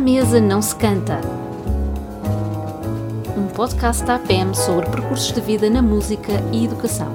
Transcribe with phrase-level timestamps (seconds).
[0.00, 1.20] mesa não se canta.
[3.36, 7.12] Um podcast da APM sobre percursos de vida na música e educação.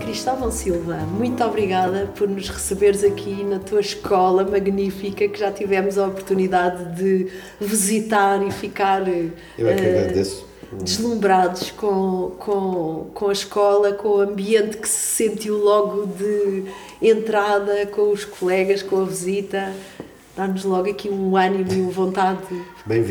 [0.00, 5.96] Cristóvão Silva, muito obrigada por nos receberes aqui na tua escola magnífica que já tivemos
[5.96, 7.28] a oportunidade de
[7.60, 10.49] visitar e ficar Eu é que eh, agradeço.
[10.72, 16.64] Deslumbrados com, com, com a escola, com o ambiente que se sentiu logo de
[17.02, 19.72] entrada, com os colegas, com a visita.
[20.36, 22.38] Dá-nos logo aqui um ânimo e uma vontade.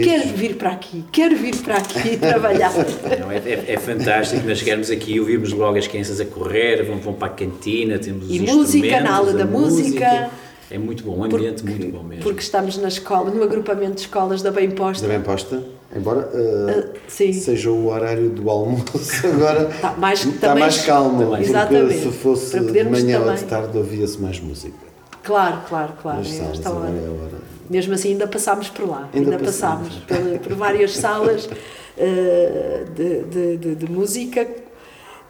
[0.04, 2.72] Quero vir para aqui, quero vir para aqui trabalhar.
[3.20, 6.84] Não, é, é- é fantástico, nós chegarmos aqui e ouvimos logo as crianças a correr,
[6.84, 10.30] vão, vão para a cantina, temos os E música, instrumentos, na aula da música.
[10.72, 12.24] É muito bom, um ambiente muito bom mesmo.
[12.24, 15.06] Porque estamos na escola, no agrupamento de escolas da Bem Posta.
[15.08, 15.62] Da bem posta,
[15.96, 17.34] embora uh, sim.
[17.34, 21.24] seja o horário do almoço, agora Está mais- está mais calmo.
[21.26, 21.42] Também.
[21.42, 21.94] Exatamente.
[21.96, 24.78] Porque se fosse de manhã ou também- de tarde ouvia-se mais música.
[25.24, 26.18] Claro, claro, claro.
[26.20, 26.90] Nas salas, hora.
[26.90, 27.40] é a hora.
[27.70, 29.10] Mesmo assim, ainda passámos por lá.
[29.14, 30.32] Ainda Ainda, passámos passámos.
[30.40, 31.48] por, por várias salas
[31.98, 34.48] eh, de, de, de- de música.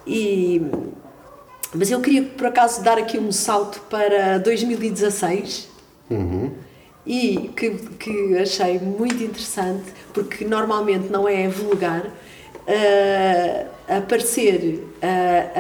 [0.08, 0.62] E,
[1.74, 5.68] mas eu queria, por acaso, dar aqui um salto para 2016
[6.10, 6.50] Uhum.
[7.06, 12.06] E que, que achei muito interessante, porque normalmente não é vulgar,
[12.68, 15.60] eh, aparecer a,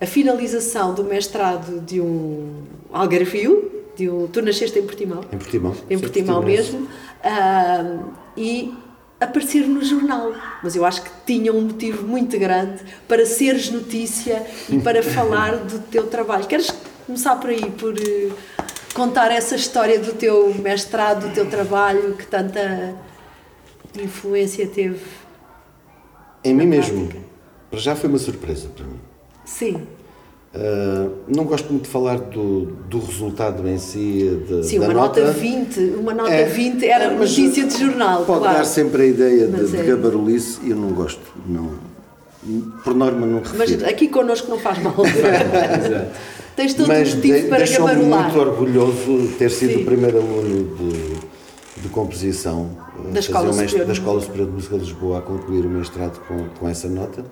[0.00, 5.38] a, a finalização do mestrado de um algarvio, de um, tu nasceste em Portimão, Em
[5.38, 5.74] Portimão.
[5.88, 6.88] em Portimão mesmo,
[7.22, 7.98] ah,
[8.36, 8.74] e
[9.20, 10.32] aparecer no jornal.
[10.62, 15.56] Mas eu acho que tinha um motivo muito grande para seres notícia e para falar
[15.58, 16.44] do teu trabalho.
[16.46, 16.70] Queres
[17.06, 18.30] começar por aí, por eh,
[18.94, 22.94] contar essa história do teu mestrado, do teu trabalho, que tanta
[24.00, 25.00] influência teve?
[26.42, 27.06] Em mim na mesmo.
[27.06, 27.24] prática?
[27.70, 29.00] Para já foi uma surpresa para mim.
[29.44, 29.86] Sim,
[30.54, 34.94] Uh, não gosto muito de falar do, do resultado em si, de, sim, da uma
[34.94, 38.58] nota, 20, uma nota É, 20 era notícia de jornal, Pode claro.
[38.58, 39.82] dar sempre a ideia de, Mas de é.
[39.82, 41.20] gabarulice e eu não gosto.
[41.44, 41.72] Não,
[42.82, 43.88] por norma não Mas refiro.
[43.88, 44.94] aqui connosco não faz mal.
[45.06, 46.10] Exato.
[46.56, 48.22] Tens todo Mas o motivo de- para deixou-me gabarular.
[48.32, 49.82] muito orgulhoso ter sido Sim.
[49.82, 52.70] o primeiro aluno de, de composição
[53.12, 54.20] Da Escola fazer o mestre- Superior da de Escola.
[54.20, 57.24] Superior de Música de Lisboa a concluir o mestrado com, com essa nota.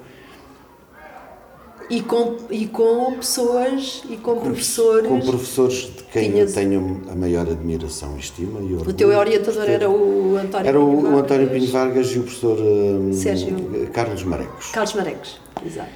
[1.91, 5.09] E com, e com pessoas e com, professores.
[5.09, 8.61] Com professores de quem Tinhas- eu tenho a maior admiração e estima.
[8.61, 8.95] E O orgulho.
[8.95, 11.19] teu orientador era o António Era o, Pinho o.
[11.19, 13.89] António Pinho Vargas e o professor hum, Sérgio.
[13.93, 14.71] Carlos Marecos.
[14.71, 15.91] Carlos Marecos, exato.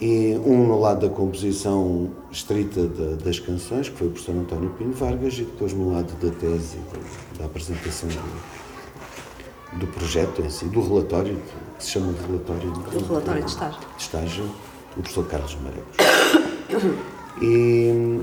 [0.00, 4.70] E um no lado da composição estrita da- das canções, que foi o professor António
[4.70, 10.50] Pinho Vargas, e depois no lado da tese, da, da apresentação do, do projeto em
[10.50, 11.36] si, do relatório,
[11.78, 13.80] que se chama de relatório, Do relatório de estágio.
[13.96, 14.44] de estágio,
[14.96, 17.00] o professor Carlos Marecos.
[17.42, 18.20] E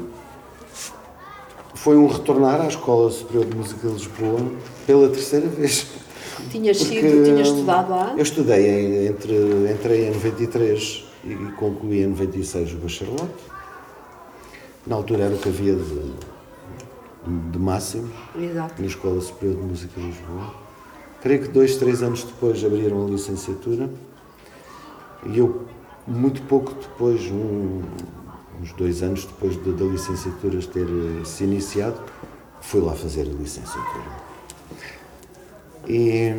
[1.74, 4.40] foi um retornar à Escola Superior de Música de Lisboa
[4.86, 5.88] pela terceira vez.
[6.52, 8.14] Tinhas sido, tinhas estudado lá?
[8.16, 9.36] Eu estudei, entre,
[9.72, 13.58] entrei em 93 e concluí em 96 o bacharelato.
[14.86, 16.14] Na altura era o que havia de,
[17.52, 18.82] de máximo Exato.
[18.82, 20.54] na Escola Superior de Música de Lisboa.
[21.22, 23.90] Creio que dois, três anos depois abriram a licenciatura
[25.26, 25.66] e eu,
[26.08, 27.82] muito pouco depois, um-
[28.62, 32.00] uns dois anos depois de- da licenciatura ter eh, se iniciado,
[32.62, 34.28] fui lá fazer a licenciatura.
[35.88, 36.34] E,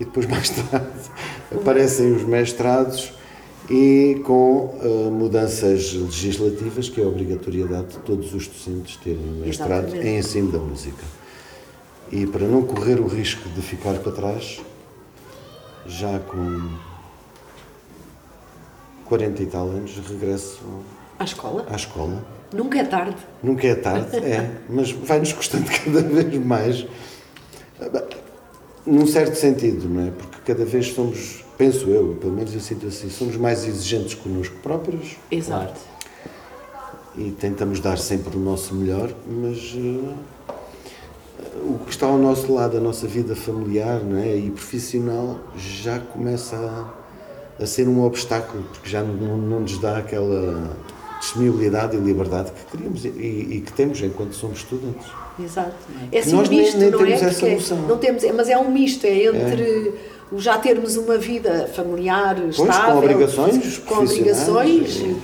[0.00, 0.86] e depois, mais tarde,
[1.54, 3.12] aparecem os mestrados
[3.70, 9.84] e com eh, mudanças legislativas, que é a obrigatoriedade de todos os docentes terem mestrado
[9.86, 10.06] Exatamente.
[10.08, 11.04] em ensino da música.
[12.10, 14.60] E para não correr o risco de ficar para trás,
[15.86, 16.68] já com
[19.12, 20.58] 40 e tal anos, regresso
[21.18, 21.66] À escola?
[21.68, 22.24] à escola.
[22.50, 23.16] Nunca é tarde.
[23.42, 26.86] Nunca é tarde, é, mas vai-nos custando cada vez mais.
[28.86, 30.10] Num certo sentido, não é?
[30.12, 34.56] Porque cada vez somos, penso eu, pelo menos eu sinto assim, somos mais exigentes connosco
[34.62, 35.78] próprios Exato.
[37.14, 40.14] e tentamos dar sempre o nosso melhor, mas eh,
[41.66, 44.34] o que está ao nosso lado, a nossa vida familiar não é?
[44.36, 47.01] e profissional, já começa a,
[47.62, 50.76] a ser um obstáculo, porque já não, não nos dá aquela
[51.20, 55.06] disponibilidade e liberdade que queríamos e, e que temos enquanto somos estudantes.
[55.42, 55.72] Exato.
[56.10, 57.26] É assim Nós um nem- misto, nem não temos é?
[57.26, 57.78] essa é- noção.
[57.82, 59.94] Não temos, é- mas é um misto, é entre
[60.32, 65.14] o já termos uma vida familiar com estável, obrigações com obrigações e- e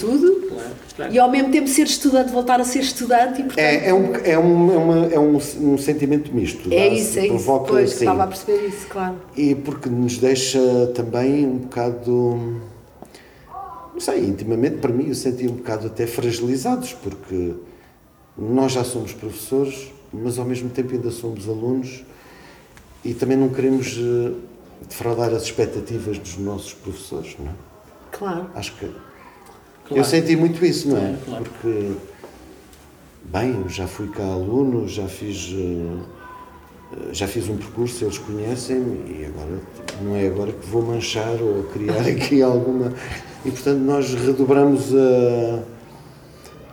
[0.59, 1.13] Claro, claro.
[1.15, 4.15] e ao mesmo tempo ser estudante, voltar a ser estudante e portanto É, é, um,
[4.15, 6.73] é, um, é, uma, é um, um sentimento misto.
[6.73, 7.29] é isso, é isso.
[7.35, 7.97] provoca, Pois, sim.
[8.01, 9.17] estava a perceber isso, claro.
[9.37, 10.61] E porque nos deixa
[10.95, 12.61] também um bocado.
[13.95, 17.55] não sei, intimamente para mim eu senti um bocado até fragilizados, porque
[18.37, 22.05] nós já somos professores, mas ao mesmo tempo ainda somos alunos
[23.05, 24.33] e também não queremos eh,
[24.89, 27.55] defraudar as expectativas dos nossos professores, não é?
[28.11, 28.51] Claro.
[28.55, 28.89] Acho que
[29.89, 30.01] Claro.
[30.01, 31.15] eu senti muito isso, não é?
[31.25, 31.45] Claro.
[31.45, 31.93] Porque,
[33.25, 35.97] bem, eu já fui cá aluno, já fiz, eh,
[36.93, 39.61] eh, já fiz um percurso, eles conhecem-me e agora
[40.03, 42.93] não é agora que vou manchar ou criar aqui alguma.
[43.45, 45.63] E portanto nós redobramos a-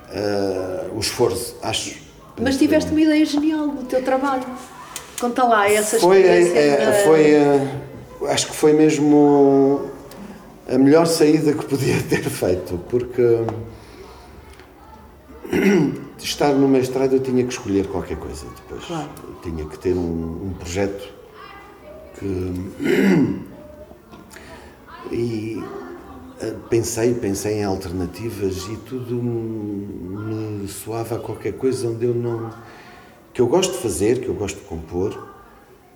[0.09, 1.95] a- o esforço, acho.
[2.41, 4.43] Mas tiveste uma ideia genial no teu trabalho.
[5.19, 6.59] Conta lá essa foi, experiência.
[6.59, 7.67] é, da- foi eh,
[8.29, 9.83] acho que foi mesmo
[10.67, 13.21] a melhor saída que podia ter feito, porque
[15.51, 18.85] hum, estar no mestrado eu tinha que escolher qualquer coisa depois.
[18.85, 19.09] Claro.
[19.43, 21.13] Tinha que ter um, um projeto
[22.17, 23.45] que.
[25.11, 25.63] E
[26.41, 32.51] eh, pensei, pensei em alternativas e tudo me soava a qualquer coisa onde eu não.
[33.31, 35.27] que eu gosto de fazer, que eu gosto de compor,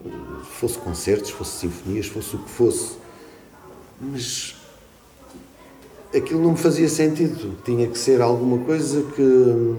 [0.05, 0.09] eh,
[0.43, 2.97] fosse concertos, fosse sinfonias, fosse o que fosse.
[3.99, 4.58] Mas
[6.15, 7.55] aquilo não me fazia sentido.
[7.63, 9.75] Tinha que ser alguma coisa que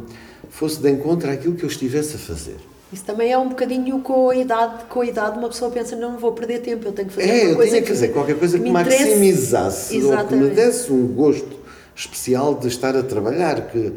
[0.50, 2.56] fosse de encontro àquilo que eu estivesse a fazer.
[2.92, 6.18] Isso também é um bocadinho com a idade, com a idade uma pessoa pensa, não
[6.18, 8.64] vou perder tempo, eu tenho que fazer É, eu tinha que fazer qualquer coisa que,
[8.64, 11.56] me maximizasse ou que me desse um gosto
[11.94, 13.68] especial de estar a trabalhar.
[13.68, 13.92] Que...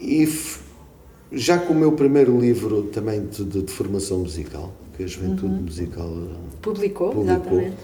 [0.00, 0.28] E
[1.30, 5.54] já com o meu primeiro livro também de, de- de formação musical, que a Juventude
[5.62, 7.22] Musical eh, Publicou, publicou,
[7.60, 7.76] exatamente.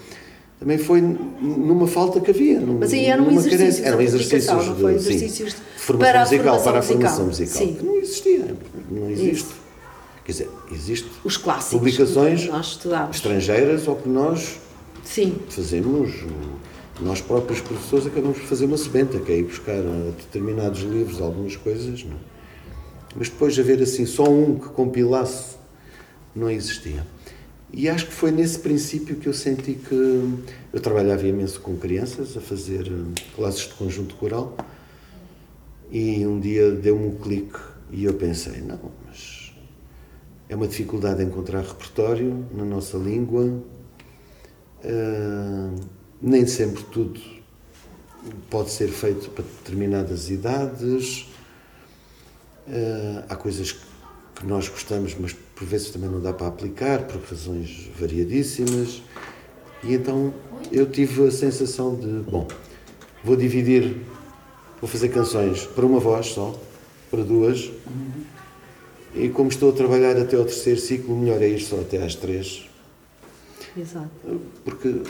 [0.59, 2.59] Também foi numa falta que havia.
[2.59, 6.71] num- Mas aí eram exercícios Eram exercícios não de, sim, de formação para musical, formação
[6.71, 7.27] para a formação musical.
[7.27, 7.67] musical.
[7.67, 7.73] Sim.
[7.75, 8.55] que não existia.
[8.91, 9.31] Não existe.
[9.45, 9.59] Isso.
[10.25, 12.49] Quer dizer, existe Os clássicos publicações
[13.11, 14.59] estrangeiras ou que nós
[15.03, 16.11] Sim, fazemos,
[17.01, 21.19] nós próprios professores acabamos por fazer uma sebenta, que é ir buscar eh, determinados livros,
[21.19, 22.19] algumas coisas, não é?
[23.15, 25.55] mas depois de haver assim só um que compilasse,
[26.35, 27.03] não existia.
[27.71, 29.95] E acho que foi nesse princípio que eu senti que
[30.73, 34.57] eu trabalhava imenso com crianças, a fazer eh, classes de conjunto coral,
[35.91, 37.59] e um dia deu-me um clique
[37.91, 39.53] e eu pensei, não, mas
[40.47, 43.61] é uma dificuldade encontrar repertório na nossa língua,
[44.83, 45.75] Uh,
[46.21, 47.19] nem sempre tudo
[48.49, 51.27] pode ser feito para determinadas idades.
[52.67, 53.73] Uh, há coisas
[54.35, 59.03] que nós gostamos, mas por vezes também não dá para aplicar por razões variadíssimas.
[59.83, 60.33] E então
[60.71, 62.47] eu tive a sensação de, bom,
[63.23, 63.97] vou dividir,
[64.79, 66.57] vou fazer canções para uma voz só,
[67.11, 67.69] para duas.
[69.13, 72.15] E como estou a trabalhar até ao terceiro ciclo, melhor é ir só até às
[72.15, 72.69] três
[73.77, 74.09] exato.
[74.63, 75.01] porque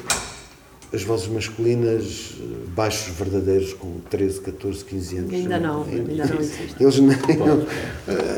[0.91, 2.33] as vozes masculinas,
[2.75, 5.33] baixos verdadeiros com 13, 14, 15 anos.
[5.33, 6.75] Ainda não, ainda não existe.
[6.79, 7.17] Eles nem.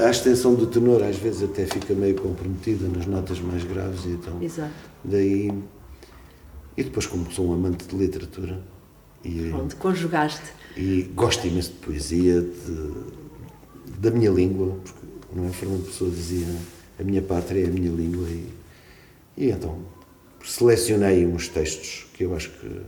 [0.05, 4.09] A extensão do tenor às vezes até fica meio comprometida nas notas mais graves e
[4.09, 4.41] então.
[4.41, 4.71] Exato.
[5.03, 5.51] Daí.
[6.75, 8.59] E depois, como sou um amante de literatura
[9.23, 10.41] e, Pronto, conjugaste.
[10.75, 12.91] e gosto imenso de poesia, de,
[13.99, 16.47] da minha língua, porque não é Fernando Pessoa dizia
[16.99, 18.47] a minha pátria é a minha língua e,
[19.37, 19.79] e então
[20.45, 22.81] selecionei uns textos que eu acho que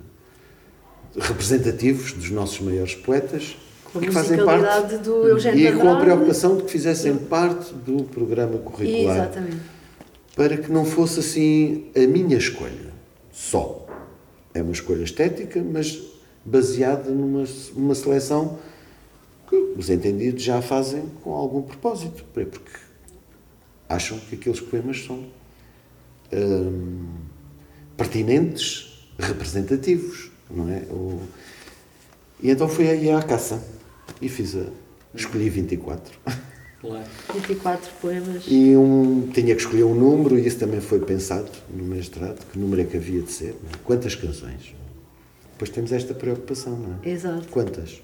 [1.19, 3.55] representativos dos nossos maiores poetas
[3.91, 6.05] Com e que fazem parte do Eugênio e com a Andrade.
[6.05, 9.57] preocupação de que fizessem parte do programa curricular Exatamente.
[10.35, 12.93] para que não fosse assim a minha escolha
[13.31, 13.85] só.
[14.53, 15.99] É uma escolha estética, mas
[16.45, 17.45] baseada numa
[17.75, 18.59] uma seleção
[19.49, 22.59] que os entendidos já fazem com algum propósito, porque
[23.87, 25.25] acham que aqueles poemas são
[26.31, 27.05] hum,
[27.97, 30.79] pertinentes, representativos, não é?
[30.89, 31.21] O-
[32.41, 33.63] E então fui aí à caça
[34.21, 34.65] e fiz a.
[35.15, 36.11] Escolhi 24.
[36.81, 37.05] Claro.
[37.33, 38.43] 24 poemas.
[38.47, 42.57] E um, tinha que escolher um número, e isso também foi pensado no mestrado, que
[42.59, 43.77] número é que havia de ser, é?
[43.85, 44.73] quantas canções.
[45.53, 47.09] Depois temos esta preocupação, não é?
[47.09, 47.47] Exato.
[47.49, 48.01] Quantas?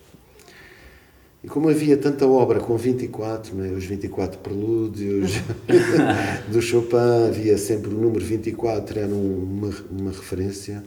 [1.44, 3.70] E como havia tanta obra com 24, não é?
[3.70, 5.32] os 24 prelúdios
[6.52, 10.84] do Chopin, havia sempre o número 24, era um, uma, uma referência.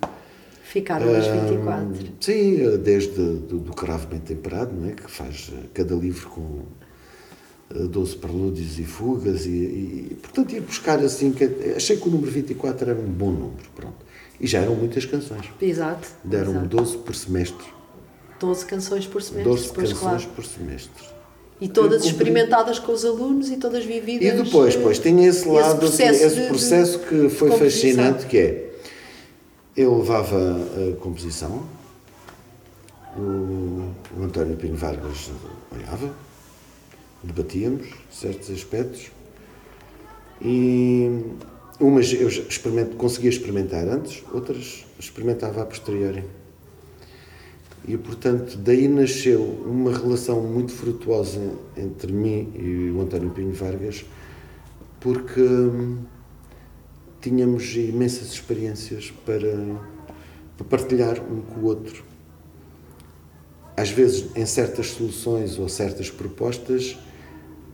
[0.65, 1.89] Ficaram os Ah, 24.
[2.21, 4.93] Sim, desde do, do Cravo Bem Temperado, não é?
[4.93, 6.61] que faz eh, cada livro com
[7.75, 11.45] eh, 12 prelúdios e fugas, e, e, portanto ia buscar assim, que,
[11.77, 13.97] achei que o número 24 era um bom número, pronto.
[14.41, 16.09] E já eram muitas canções, Exato.
[16.25, 16.69] deram exato.
[16.69, 17.67] 12 por semestre,
[18.43, 19.51] 12 canções por semestre.
[19.51, 20.29] 12 pois, canções claro.
[20.35, 21.05] por semestre.
[21.61, 24.27] E todas experimentadas com os alunos e todas vividas.
[24.27, 28.71] E depois, pois, tem esse lado, processo esse processo de- que foi fascinante, que é,
[29.77, 31.63] eu levava a composição,
[33.17, 35.31] o, o António Pinho Vargas
[35.71, 36.13] olhava,
[37.23, 39.13] debatíamos certos aspectos
[40.41, 41.23] e
[41.79, 46.25] umas eu experimento, conseguia experimentar antes, outras experimentava a posteriori.
[47.87, 51.41] E, portanto, daí nasceu uma relação muito frutuosa
[51.77, 54.05] entre mim e o António Pinho Vargas,
[55.01, 55.99] porque hum,
[57.21, 59.81] tínhamos imensas experiências para,
[60.57, 62.05] para partilhar um com o outro.
[63.77, 66.97] Às vezes, em certas soluções ou certas propostas,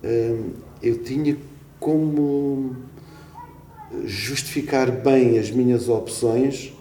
[0.03, 1.37] hum, eu tinha
[1.79, 2.77] como
[4.05, 6.73] justificar bem as minhas opções,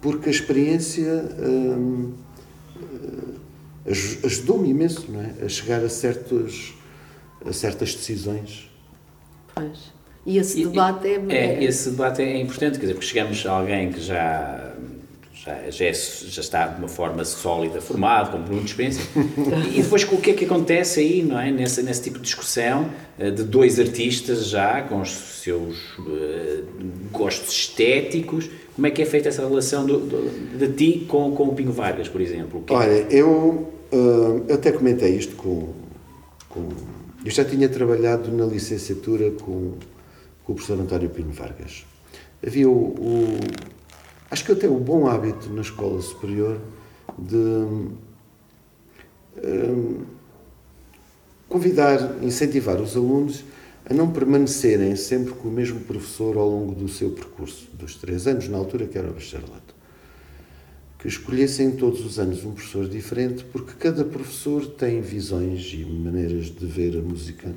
[0.00, 1.28] porque a experiência.
[1.38, 2.12] Hum,
[3.86, 5.44] ajudou-me imenso não é?
[5.44, 6.74] a chegar a, certos,
[7.44, 8.70] a certas decisões.
[9.54, 10.00] Pois.
[10.26, 13.52] E esse debate e, é, é, Esse debate é importante, quer dizer, porque chegamos a
[13.52, 14.74] alguém que já,
[15.32, 19.02] já, já, é, já está de uma forma sólida, formado, com muita experiência,
[19.74, 21.50] e depois o que é que acontece aí, não é?
[21.50, 26.64] Nesse, nesse tipo de discussão eh, de dois artistas já, com os seus uh,
[27.10, 31.44] gostos estéticos, como é que é feita essa relação do, do, de ti com, com
[31.44, 32.64] o Pinho Vargas, por exemplo?
[32.68, 35.72] É Olha, eu, uh, eu até comentei isto com,
[36.48, 36.68] com,
[37.24, 39.74] Eu já tinha trabalhado na licenciatura com,
[40.44, 41.84] com o professor António Pinho Vargas.
[42.44, 43.38] Havia o, o,
[44.30, 46.60] Acho que até o bom hábito na escola superior
[47.18, 47.36] de.
[49.36, 50.04] Uh,
[51.50, 53.44] convidar, incentivar os alunos
[53.90, 58.24] a não permanecerem sempre com o mesmo professor ao longo do seu percurso, dos três
[58.28, 59.74] anos, na altura que era o bacharelato.
[60.96, 66.46] Que escolhessem todos os anos um professor diferente, porque cada professor tem visões e maneiras
[66.46, 67.52] de ver a música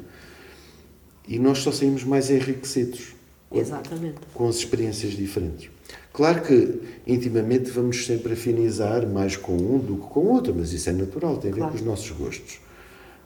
[1.27, 3.13] e nós só saímos mais enriquecidos
[3.51, 4.15] Exatamente.
[4.33, 5.69] com as experiências diferentes.
[6.11, 10.73] Claro que intimamente vamos sempre afinizar mais com um do que com o outro, mas
[10.73, 11.73] isso é natural, tem a ver claro.
[11.73, 12.59] com os nossos gostos.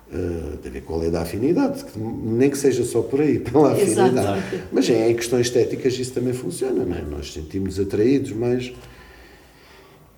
[0.10, 3.40] Uh, tem a ver a lei da afinidade, que nem que seja só por aí,
[3.44, 4.18] pela afinidade.
[4.18, 4.68] Exato.
[4.72, 7.02] Mas em questões estéticas isso também funciona, não é?
[7.02, 8.74] Nós sentimos atraídos, mas.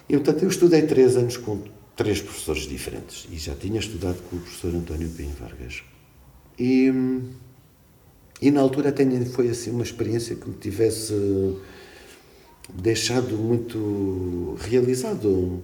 [0.07, 1.59] E, portanto, eu estudei três anos com
[1.95, 5.83] três professores diferentes e já tinha estudado com o professor António Pinho Vargas.
[6.57, 6.91] E,
[8.41, 11.13] e na altura até foi assim uma experiência que me tivesse
[12.73, 15.63] deixado muito realizado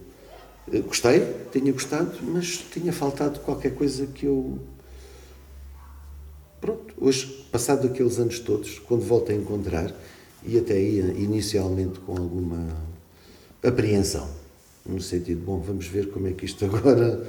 [0.67, 4.59] Gostei, tinha gostado, mas tinha faltado qualquer coisa que eu.
[6.59, 9.93] Pronto, hoje, passado aqueles anos todos, quando volto a encontrar,
[10.43, 12.67] e até ia inicialmente com alguma
[13.61, 14.27] apreensão,
[14.83, 17.27] no sentido, bom, vamos ver como é que isto agora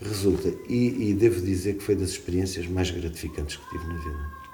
[0.00, 0.48] resulta.
[0.66, 4.44] E, e devo dizer que foi das experiências mais gratificantes que tive na vida.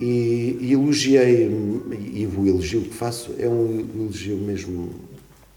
[0.00, 4.94] E, e elogiei, e o elogio que faço é um elogio mesmo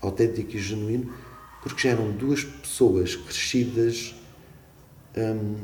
[0.01, 1.13] autêntico e genuíno,
[1.61, 4.15] porque já eram duas pessoas crescidas
[5.17, 5.55] hum,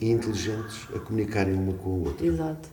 [0.00, 2.26] e inteligentes a comunicarem uma com a outra.
[2.26, 2.68] Exato.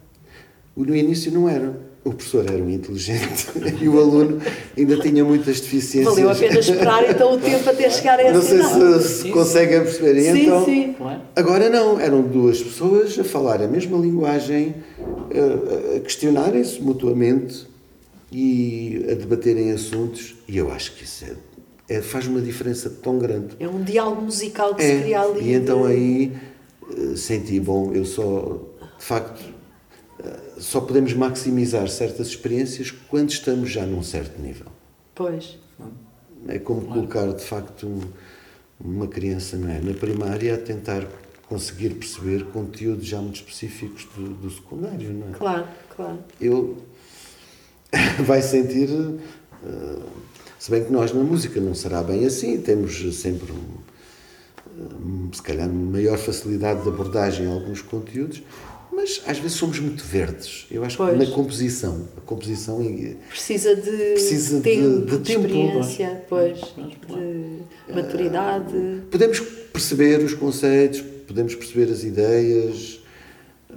[0.76, 1.90] No início não era.
[2.02, 3.48] O professor era um inteligente
[3.82, 4.42] e o aluno
[4.78, 6.16] ainda tinha muitas deficiências.
[6.16, 9.30] Valeu a pena esperar então o tempo até chegar a essa Não sei se, se
[9.30, 10.22] conseguem perceber.
[10.22, 10.96] sim, então, sim.
[11.36, 14.76] Agora não, eram duas pessoas a falar a mesma linguagem,
[15.96, 17.68] a questionarem-se mutuamente
[18.32, 21.34] e a debaterem assuntos, e eu acho que isso é
[21.90, 23.56] é, faz uma diferença tão grande.
[23.60, 25.50] É um diálogo musical que é, se cria ali.
[25.50, 26.38] E então aí
[26.96, 28.62] eh, senti, bom, eu só,
[28.98, 29.44] de facto,
[30.24, 34.68] eh, só podemos maximizar certas experiências quando estamos já num certo nível.
[35.16, 35.58] Pois.
[36.48, 38.00] É como colocar, de facto,
[38.80, 41.06] uma criança não é, na primária a tentar
[41.48, 45.32] conseguir perceber conteúdos já muito específicos do, do secundário, não é?
[45.32, 46.20] Claro, claro.
[46.40, 46.78] Eu
[48.24, 50.04] vai sentir uh,
[50.60, 53.52] se bem que nós na música não será bem assim, temos sempre,
[54.78, 58.44] um, se calhar, maior facilidade de abordagem em alguns conteúdos,
[58.92, 60.68] mas às vezes somos muito verdes.
[60.70, 61.18] Eu acho pois.
[61.18, 62.80] que na composição, a composição
[63.30, 69.02] precisa de precisa tempo, de, de, de tempo, experiência, pois, de maturidade.
[69.10, 73.00] Podemos perceber os conceitos, podemos perceber as ideias,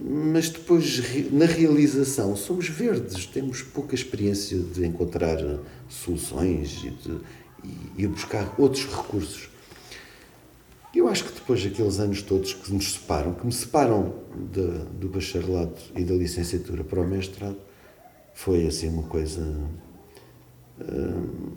[0.04, 5.38] mas depois na realização somos verdes, temos pouca experiência de encontrar
[5.88, 7.20] soluções e de
[7.96, 9.48] e, buscar outros recursos.
[10.94, 14.14] Eu acho que depois daqueles anos todos que nos separam, que me separam
[14.52, 14.66] de,
[14.98, 17.56] do bacharelado e da licenciatura para o mestrado,
[18.34, 19.40] foi assim uma coisa
[20.80, 21.52] uh,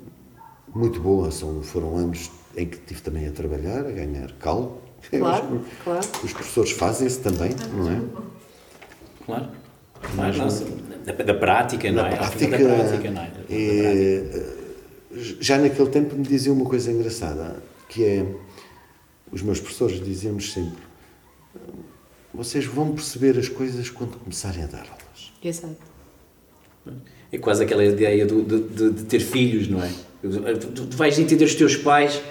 [0.74, 1.32] muito boa.
[1.32, 4.82] São, foram anos em que tive também a trabalhar, a ganhar calo.
[5.12, 6.08] Claro, claro.
[6.24, 8.02] Os professores fazem-se também, não é?
[9.26, 9.48] Claro.
[10.16, 10.38] Mas,
[11.06, 12.16] da, da, prática, não é?
[12.16, 13.32] Prática, da prática, não é?
[13.50, 14.24] E,
[15.40, 18.26] já naquele tempo me diziam uma coisa engraçada, que é,
[19.32, 20.84] os meus professores diziam-nos sempre,
[22.34, 25.32] vocês vão perceber as coisas quando começarem a dar aulas.
[25.44, 25.76] Exato.
[27.32, 29.90] É quase aquela ideia do- de, de- de ter filhos, não é?
[30.22, 32.22] Tu, tu vais entender os teus pais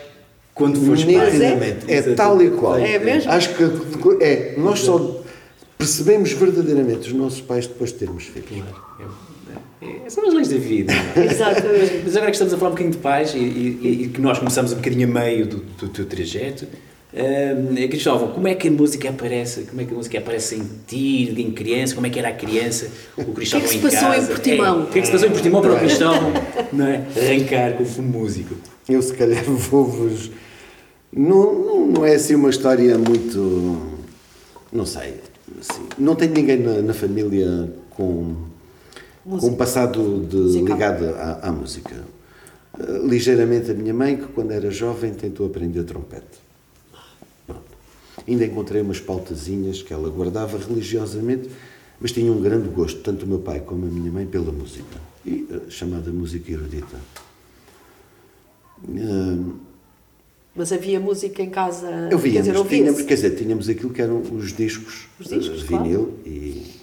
[0.55, 1.15] quando fores pai.
[1.33, 1.91] Nitidamente.
[1.93, 2.79] É tal e qual.
[2.79, 3.31] É mesmo?
[3.33, 3.63] Acho que
[4.23, 5.23] é, nós só
[5.79, 8.65] percebemos verdadeiramente os nossos pais depois de termos filhos.
[9.83, 10.93] É, são as leis da vida.
[11.17, 11.25] é?
[11.31, 12.01] Exatamente.
[12.05, 14.39] Mas agora que estamos a falar um bocadinho de pais e, e- e que nós
[14.39, 16.67] começamos um bocadinho a meio do, do teu trajeto,
[17.13, 19.63] hum, Cristóvão, como é que a música aparece?
[19.63, 21.95] Como é que a música aparece em ti, em criança?
[21.95, 22.89] Como é que era a criança?
[23.19, 24.23] O Cristóvão se em passou casa?
[24.23, 24.81] em Portimão?
[24.81, 26.33] É, o que é que se passou em Portimão para o Cristóvão
[26.73, 27.03] não é?
[27.17, 28.55] arrancar como músico?
[28.89, 30.31] Eu se calhar vou-vos.
[31.13, 34.01] Não, não, não é assim uma história muito.
[34.73, 35.15] Não sei.
[35.61, 38.35] Assim, não tenho ninguém na, na família com,
[39.25, 41.95] com um passado de, ligado à, à música.
[42.79, 46.43] Eh, ligeiramente a minha mãe, que quando era jovem tentou aprender trompete.
[47.47, 47.63] Pronto.
[48.27, 51.51] Ainda encontrei umas pautazinhas que ela guardava religiosamente,
[52.01, 54.99] mas tinha um grande gosto, tanto o meu pai como a minha mãe, pela música,
[55.25, 56.97] e, eh, chamada música erudita.
[58.89, 59.74] Eh,
[60.57, 61.89] Mas havia música em casa.
[62.11, 65.65] eu quer víamos, dizer, tínhamos, quer dizer, tínhamos aquilo que eram os discos, Os discos,
[65.65, 65.85] eh, claro.
[65.85, 66.31] vinil e,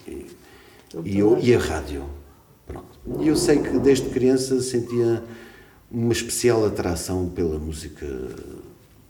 [0.08, 0.26] e,
[0.94, 2.04] Não e, eu- e a rádio.
[2.68, 2.88] Pronto.
[3.22, 5.24] E eu sei que desde criança sentia
[5.90, 8.06] uma especial atração pela música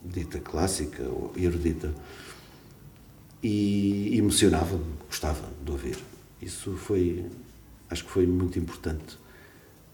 [0.03, 1.91] dita clássica ou erudita
[3.43, 5.97] e emocionava-me, gostava de ouvir.
[6.41, 7.25] Isso foi,
[7.89, 9.17] acho que foi muito importante.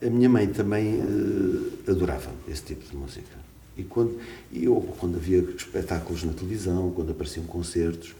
[0.01, 3.46] A minha mãe também eh, adorava esse tipo de música.
[3.77, 4.19] E quando,
[4.51, 8.15] e eu, quando havia espetáculos na televisão, quando apareciam concertos,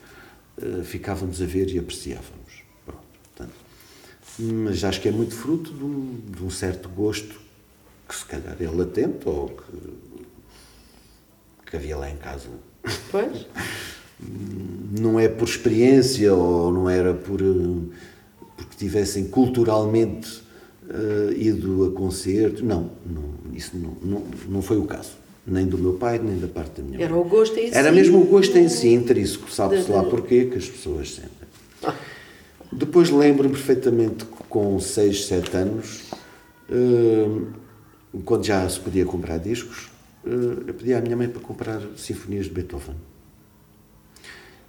[0.62, 2.64] eh, ficávamos a ver e apreciávamos.
[2.86, 3.56] Pronto, portanto.
[4.40, 7.40] Mas acho que é muito fruto de um, de um certo gosto
[8.08, 9.64] que se calhar é latente ou que,
[11.70, 12.48] que havia lá em casa
[13.12, 13.46] Pois.
[15.00, 17.96] não é por experiência ou não era por eh,
[18.56, 20.42] porque tivessem culturalmente
[20.90, 22.62] eh, ido a concertos.
[22.62, 25.12] Não, não isso não, não, não foi o caso.
[25.50, 27.22] Nem do meu pai, nem da parte da minha Era mãe.
[27.22, 27.76] o gosto em si.
[27.78, 29.50] Era mesmo o gosto em si, intrínseco.
[29.50, 31.48] Sabe-se lá de- porquê que as pessoas sentem.
[32.72, 36.02] Depois lembro-me perfeitamente que com 6, 7 anos,
[36.70, 37.42] eh,
[38.26, 39.90] quando já se podia comprar discos,
[40.26, 40.30] eh,
[40.68, 42.96] eu pedi à minha mãe para comprar sinfonias de Beethoven.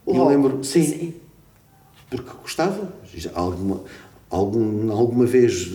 [0.06, 1.14] E eu lembro, sim, sim.
[2.08, 2.94] porque gostava.
[3.34, 3.82] Alguma,
[4.30, 5.70] algum, alguma vez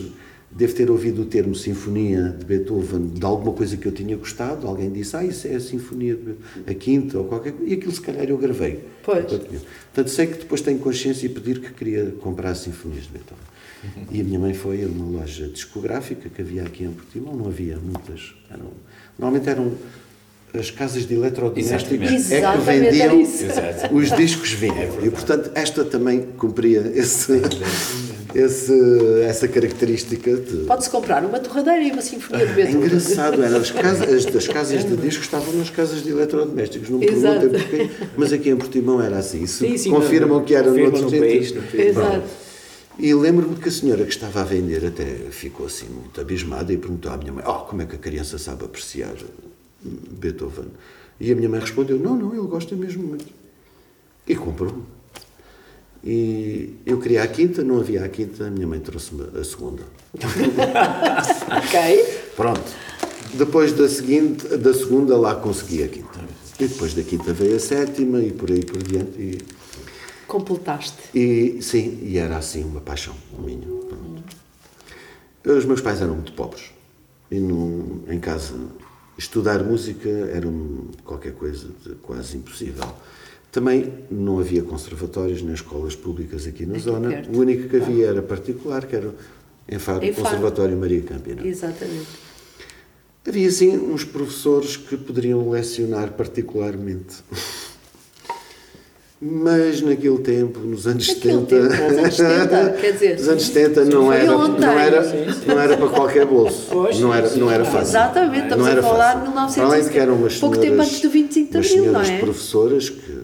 [0.56, 4.66] devo ter ouvido o termo Sinfonia de Beethoven de alguma coisa que eu tinha gostado.
[4.66, 7.70] Alguém disse, ah, isso é a Sinfonia, de Beethoven, a quinta ou qualquer coisa.
[7.70, 8.84] E aquilo se calhar eu gravei.
[9.02, 9.24] Pois.
[9.24, 13.54] Portanto, sei que depois tenho consciência e pedir que queria comprar Sinfonias de Beethoven.
[14.10, 17.36] E a minha mãe foi a uma loja discográfica que havia aqui em Portimão.
[17.36, 18.34] Não havia muitas.
[18.48, 18.70] Eram,
[19.18, 19.72] normalmente eram
[20.58, 22.32] as casas de eletrodomésticos Exatamente.
[22.32, 25.04] é que vendiam os discos vinham.
[25.04, 27.32] e, portanto, esta também cumpria esse,
[28.34, 28.72] esse,
[29.24, 30.64] essa característica de.
[30.66, 32.86] Pode-se comprar uma torradeira e uma sinfonia de É Beethoven.
[32.86, 36.98] engraçado, era as, casas, as das casas de discos estavam nas casas de eletrodomésticos, não
[36.98, 39.42] me perguntem porquê, mas aqui em Portimão era assim.
[39.42, 41.64] Isso Sim, sim, confirmam no- que era confirmam noutros no país, sítios.
[41.64, 41.86] no país.
[41.88, 42.28] Exato.
[42.98, 46.76] E lembro-me que a senhora que estava a vender até ficou assim muito abismada e
[46.76, 49.14] perguntou à minha mãe: Oh, como é que a criança sabe apreciar
[49.82, 50.66] Beethoven?
[51.20, 53.26] E a minha mãe respondeu: Não, não, ele gosta mesmo muito.
[54.26, 54.82] E comprou-me.
[56.06, 59.82] E eu queria a quinta, não havia a quinta, a minha mãe trouxe-me a segunda.
[61.56, 62.04] Ok.
[62.36, 62.62] Pronto.
[63.34, 66.20] Depois da, seguinte, da segunda, lá consegui a quinta.
[66.60, 69.18] E depois da quinta veio a sétima e por aí por diante.
[69.20, 69.38] E,
[70.26, 70.96] Completaste.
[71.14, 73.66] e sim, e era assim uma paixão minha.
[73.66, 74.22] Pronto.
[75.58, 76.64] Os meus pais eram muito pobres.
[77.30, 78.54] E não, em casa,
[79.18, 82.84] estudar música era um- qualquer coisa de quase impossível.
[83.54, 87.08] Também não havia conservatórios nem escolas públicas aqui na zona.
[87.08, 87.30] perto.
[87.32, 89.14] O único que havia era particular, que era
[89.68, 90.24] em Faro, Em o Faro.
[90.26, 91.46] Conservatório Maria Campina.
[91.46, 92.08] Exatamente.
[93.24, 97.14] Havia sim uns professores que poderiam lecionar particularmente.
[99.22, 101.46] Mas naquele tempo, nos anos Naquele 70.
[101.46, 104.60] tempo, nos anos 70, quer dizer, Nos anos 70 não era, ontem.
[104.60, 105.46] não, era, Sim, sim.
[105.46, 106.66] não era para qualquer bolso.
[106.70, 107.90] Pois, não, era, não era fácil.
[107.90, 109.20] Exatamente, estamos Não era a falar fácil.
[109.20, 109.54] de 1970.
[109.66, 111.84] Para além de que eram umas Pouco tempo senhoras- antes do 25 de Abril, não
[111.84, 112.18] senhoras é?
[112.18, 113.23] professoras que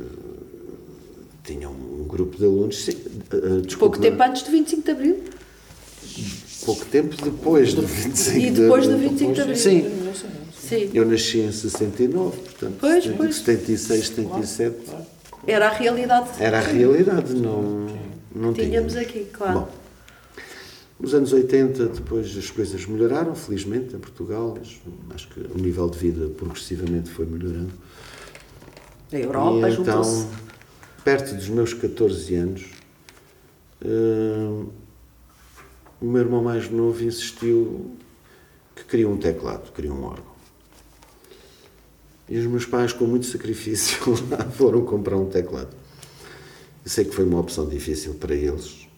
[2.21, 2.77] grupo de alunos.
[2.85, 2.93] sim,
[3.65, 5.25] desculpe, Pouco tempo antes do 25 de Abril.
[6.65, 9.09] pouco tempo depois do 25 E de depois do abril.
[9.11, 9.57] 25 de Abril.
[9.57, 9.91] Sim.
[10.55, 10.91] Sim.
[10.95, 13.35] Eu nasci em 69, portanto, Pois, 70, pois.
[13.37, 14.77] 76, 77.
[15.47, 16.29] Era a realidade.
[16.39, 17.87] Era a realidade, não,
[18.35, 19.61] não Tínhamos aqui, claro.
[19.61, 19.69] Bom,
[21.01, 24.57] Nos anos 80, depois as coisas melhoraram, felizmente, em Portugal.
[25.13, 27.73] Acho que o nível de vida progressivamente foi melhorando.
[29.13, 30.21] A Europa e juntou-se.
[30.21, 30.31] então,
[31.05, 32.65] perto dos meus 14 anos,
[33.85, 34.69] hum,
[36.01, 37.97] o meu irmão mais novo insistiu
[38.75, 40.31] que queria um teclado, queria um órgão.
[42.29, 43.99] E os meus pais, com muito sacrifício,
[44.31, 45.77] lá foram comprar um teclado.
[46.85, 48.89] Eu sei que foi uma opção difícil para eles,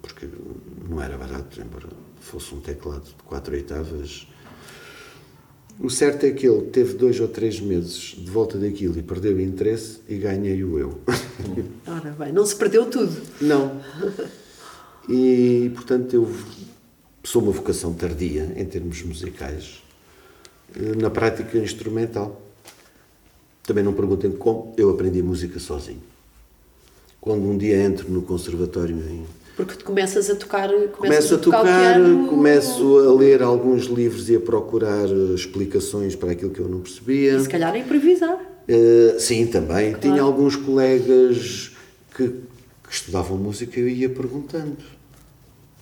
[0.00, 0.28] porque
[0.88, 1.88] não era barato, embora
[2.20, 4.28] fosse um teclado de quatro oitavas.
[5.78, 9.36] O certo é que ele teve dois ou três meses de volta daquilo e perdeu
[9.36, 11.00] o interesse e ganhei-o eu.
[11.86, 13.20] Ora bem, não se perdeu tudo.
[13.40, 13.80] Não.
[15.08, 16.30] E, portanto, eu
[17.24, 19.82] sou uma vocação tardia em termos musicais,
[20.76, 22.40] eh, na prática instrumental.
[23.64, 26.02] Também não perguntem como, eu aprendi música sozinho.
[27.20, 29.24] Quando um dia entro no conservatório em
[29.56, 30.70] Porque começas a tocar.
[30.92, 31.62] Começo a o tocar,
[31.96, 36.68] piano- começo a ler alguns livros e a procurar eh, explicações para aquilo que eu
[36.68, 37.36] não percebia.
[37.36, 38.38] E se calhar a improvisar.
[38.66, 39.92] Eh, sim, também.
[39.94, 41.72] Tinha alguns colegas
[42.16, 44.76] que, que estudavam música e eu ia perguntando.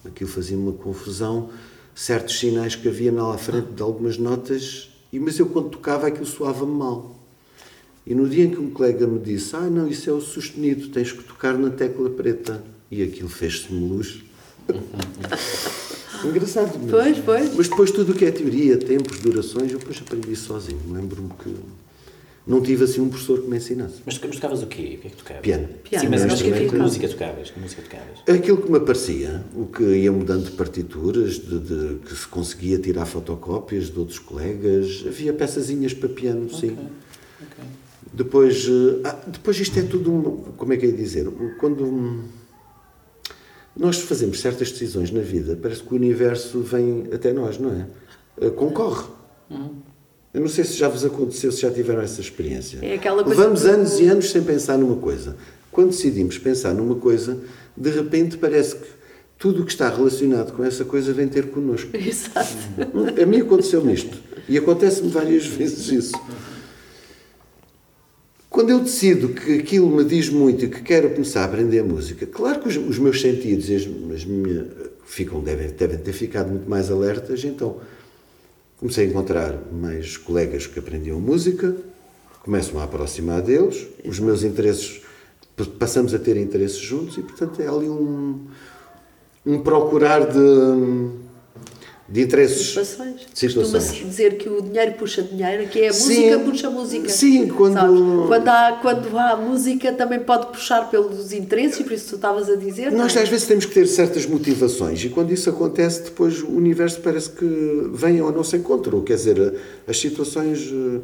[0.04, 1.50] Aquilo fazia-me uma confusão.
[1.94, 6.24] Certos sinais que havia à frente de algumas notas, e, mas eu quando tocava aquilo
[6.26, 7.14] soava-me mal.
[8.06, 10.88] E no dia em que um colega me disse: Ah, não, isso é o sustenido,
[10.88, 12.62] tens que tocar na tecla preta.
[12.90, 14.22] E aquilo fez-se-me luz.
[16.24, 16.90] Engraçado mesmo.
[16.90, 17.54] Pois, pois.
[17.54, 20.80] Mas depois tudo o que é teoria, tempos, durações, eu depois aprendi sozinho.
[20.90, 21.54] Lembro-me que
[22.46, 24.02] não tive assim um professor que me ensinasse.
[24.04, 24.96] Mas tocavas o quê?
[24.98, 25.42] O que é que tocavas?
[25.42, 25.68] Piano.
[25.84, 27.50] Piano, Sim, mas, mas que que, fica- música tocavas?
[27.50, 28.18] Que música tocavas?
[28.28, 32.78] Aquilo que me aparecia, o que ia mudando de partituras, de, de- que se conseguia
[32.78, 36.72] tirar fotocópias de outros colegas, havia peçazinhas para piano, sim.
[37.40, 37.64] Ok.
[38.12, 42.24] Depois, eh, ah, depois isto é tudo, um, como é que é dizer, quando
[43.76, 47.86] nós fazemos certas decisões na vida, parece que o universo vem até nós, não é?
[48.40, 49.06] Eh, Concorre.
[50.32, 52.78] Eu não sei se já vos aconteceu, se já tiveram essa experiência.
[52.82, 55.36] É aquela coisa Levamos do- anos e anos sem pensar numa coisa.
[55.72, 57.38] Quando decidimos pensar numa coisa,
[57.76, 58.86] de repente parece que
[59.38, 61.90] tudo o que está relacionado com essa coisa vem ter connosco.
[61.96, 62.48] Exato.
[63.20, 64.16] A mim aconteceu-me isto.
[64.48, 66.12] E acontece-me várias vezes isso.
[68.50, 72.26] Quando eu decido que aquilo me diz muito e que quero começar a aprender música,
[72.26, 74.66] claro que os, os meus sentidos as, as minhas
[75.04, 77.76] ficam, devem, devem ter ficado muito mais alertas, então
[78.76, 81.76] comecei a encontrar mais colegas que aprendiam música,
[82.42, 85.00] começo-me a aproximar deles, os meus interesses,
[85.78, 88.46] passamos a ter interesses juntos e, portanto, é ali um,
[89.46, 90.38] um procurar de,
[92.10, 92.74] de interesses.
[92.74, 96.30] Costuma-se dizer que o dinheiro puxa dinheiro, que é a Sim.
[96.32, 97.08] música puxa música.
[97.08, 98.00] Sim, quando- Sabes?
[98.26, 102.50] Quando, há, quando há música também pode puxar pelos interesses, e por isso tu estavas
[102.50, 102.90] a dizer.
[102.90, 103.24] Nós não é?
[103.24, 107.30] às vezes temos que ter certas motivações e quando isso acontece, depois o universo parece
[107.30, 107.46] que
[107.92, 109.02] vem ao nosso encontro.
[109.02, 109.54] Quer dizer,
[109.86, 111.00] as situações, eh,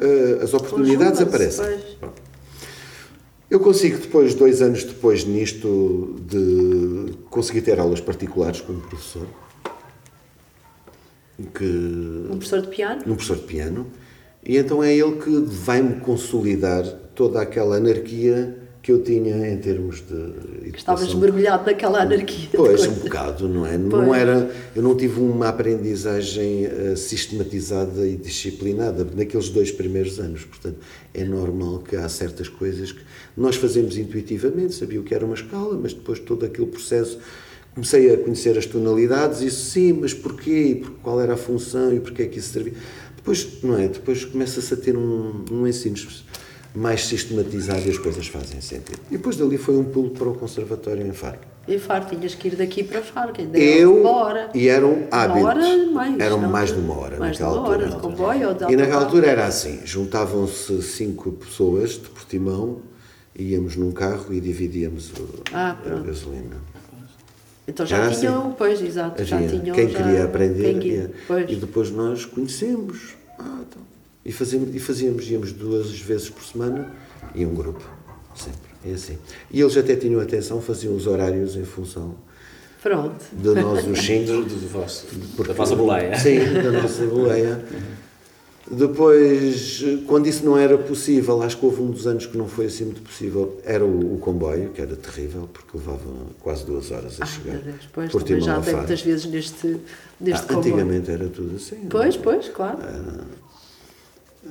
[0.00, 1.64] eh, as oportunidades aparecem.
[1.64, 2.12] pois.
[3.50, 9.26] Eu consigo depois, dois anos depois nisto, de conseguir ter aulas particulares com um professor,
[11.54, 11.64] que
[12.30, 13.02] Um professor de piano.
[13.06, 13.86] num professor de piano,
[14.44, 20.02] e então é ele que vai-me consolidar toda aquela anarquia que eu tinha em termos
[20.02, 21.20] de que Estavas educação.
[21.20, 22.50] mergulhado naquela anarquia.
[22.54, 23.78] Pois, um bocado, não é?
[23.88, 23.90] Pois.
[24.06, 30.44] Não era, eu não tive uma aprendizagem eh, sistematizada e disciplinada naqueles dois primeiros anos.
[30.44, 30.76] Portanto,
[31.14, 33.00] é normal que há certas coisas que
[33.34, 37.18] nós fazemos intuitivamente, sabia o que era uma escala, mas depois todo aquele processo
[37.74, 40.80] comecei a conhecer as tonalidades, isso sim, mas porquê?
[40.82, 42.74] Por- Qual era a função e porquê é que isso servia?
[43.16, 43.88] Depois, não é?
[43.88, 45.96] Depois começa-se a ter um, um ensino
[46.74, 48.98] mais sistematizado e as coisas fazem sentido.
[49.10, 51.38] E depois dali foi um pulo para o conservatório em Faro.
[51.66, 54.50] E Faro, tinhas que ir daqui para Faro, que ainda Eu uma hora.
[54.54, 55.40] e eram hábitos.
[55.42, 56.20] Uma hora mais.
[56.20, 56.50] Eram não?
[56.50, 57.96] mais de uma hora Mais de naquela uma hora, altura.
[57.96, 62.82] de comboio ou de E naquela altura era assim: juntavam-se cinco pessoas de Portimão,
[63.38, 66.56] íamos num carro e dividíamos o- Ah, a gasolina.
[67.66, 68.20] Então já assim.
[68.20, 69.74] tinham, pois, exato, já Havia tinham.
[69.74, 71.10] quem já- queria aprender quem
[71.48, 73.14] e depois nós conhecemos.
[73.38, 73.82] Ah, então.
[74.24, 76.92] e, fazíamos, e fazíamos, íamos duas vezes por semana
[77.34, 77.82] e um grupo,
[78.34, 78.60] sempre.
[78.86, 79.16] É assim.
[79.50, 82.14] E eles até tinham atenção, faziam os horários em função
[82.82, 83.24] Pronto.
[83.32, 84.26] de nós, os cinco.
[84.26, 85.06] Do, do, do vosso,
[85.46, 86.18] da vossa boleia.
[86.18, 87.64] Sim, da nossa boleia.
[88.74, 92.66] Depois, quando isso não era possível, acho que houve um dos anos que não foi
[92.66, 96.00] assim muito possível, era o, o comboio, que era terrível, porque levava
[96.40, 97.58] quase duas horas a Ai, chegar.
[97.58, 98.76] Deus, pois, Por também já Faro.
[98.78, 99.76] muitas vezes neste,
[100.20, 100.74] neste Ah, comboio.
[100.74, 101.86] antigamente era tudo assim.
[101.88, 102.78] Pois, pois, claro.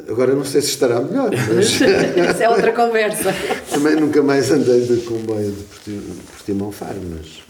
[0.08, 3.32] Agora não sei se estará melhor, mas Isso é outra conversa.
[3.72, 6.02] também nunca mais andei de comboio de Porti-
[6.36, 7.44] Portimão Faro, mas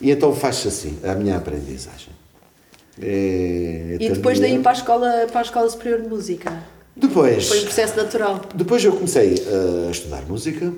[0.00, 2.17] E então faz-se assim, a minha aprendizagem.
[3.00, 4.54] É, E depois tardia.
[4.56, 6.62] daí para a escola, para a escola superior de música.
[6.96, 8.40] Depois, Foi um processo natural.
[8.54, 9.34] depois eu comecei
[9.86, 10.72] a estudar música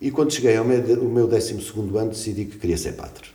[0.00, 1.54] e quando cheguei ao meu, o meu 12
[1.98, 3.30] ano decidi que queria ser padre.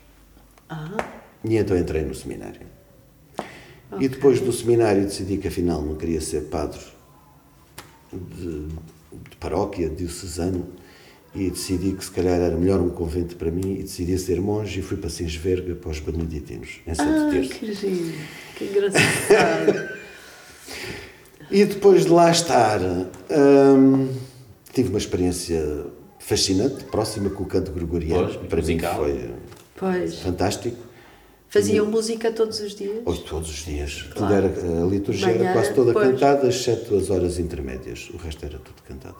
[0.69, 0.95] Ah,
[1.43, 2.61] E então entrei no seminário.
[3.99, 6.79] E depois do seminário decidi que afinal não queria ser padre
[8.13, 10.67] de, de paróquia, diocesano,
[11.35, 14.79] e decidi que se calhar era melhor um convento para mim e decidi ser monge
[14.79, 17.49] e fui para Sins Verga para os beneditinos, em Santo ah Terço.
[17.51, 18.13] que giro,
[18.57, 19.99] que engraçado.
[21.51, 24.07] E depois de lá estar, hum,
[24.71, 25.85] tive uma experiência
[26.19, 28.25] fascinante, próxima com o canto gregoriano.
[28.27, 28.95] Pois, para mim musical.
[28.97, 29.29] foi
[29.75, 30.19] Pois.
[30.19, 30.77] fantástico.
[31.47, 33.01] Faziam música todos os dias?
[33.03, 34.03] Hoje, todos os dias.
[34.13, 34.35] Tudo Claro.
[34.35, 36.07] era, a liturgia Manhã, era quase toda pois.
[36.11, 38.11] cantada, exceto as horas intermédias.
[38.13, 39.17] O resto era tudo cantado.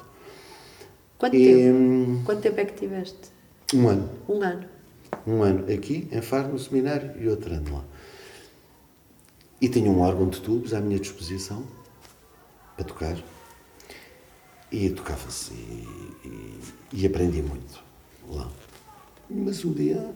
[1.20, 1.78] Quanto E, tempo?
[1.78, 3.18] hum, Quanto tempo é que tiveste?
[3.74, 4.10] Um ano.
[4.28, 4.66] Um ano.
[5.28, 7.84] Um ano aqui, em Faro, no seminário, e outro ano lá.
[9.62, 11.64] E tinha um órgão de tubos à minha disposição
[12.76, 13.18] para tocar.
[14.72, 16.60] E tocava-se e, e-
[16.94, 17.84] e aprendi muito
[18.30, 18.50] lá.
[19.30, 20.10] Mas um dia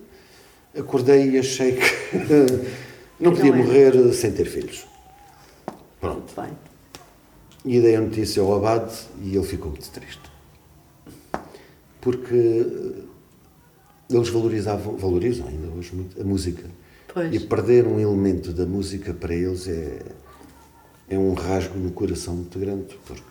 [0.77, 1.81] acordei e achei que
[3.19, 3.63] não podia não era.
[3.65, 4.85] morrer sem ter filhos.
[5.99, 6.33] Pronto.
[6.39, 6.51] Bem.
[7.65, 10.21] E dei a notícia ao abade e ele ficou muito triste.
[12.03, 13.03] Porque eh,
[14.09, 16.63] eles valorizavam, valorizam ainda hoje muito a música.
[17.13, 17.33] Pois.
[17.33, 20.01] E perder um elemento da música para eles é,
[21.09, 23.23] é um rasgo no coração muito grande, porque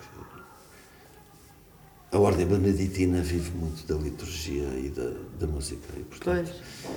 [2.12, 5.86] a Ordem Beneditina vive muito da liturgia e da, da música.
[5.96, 6.92] E, portanto, Pois.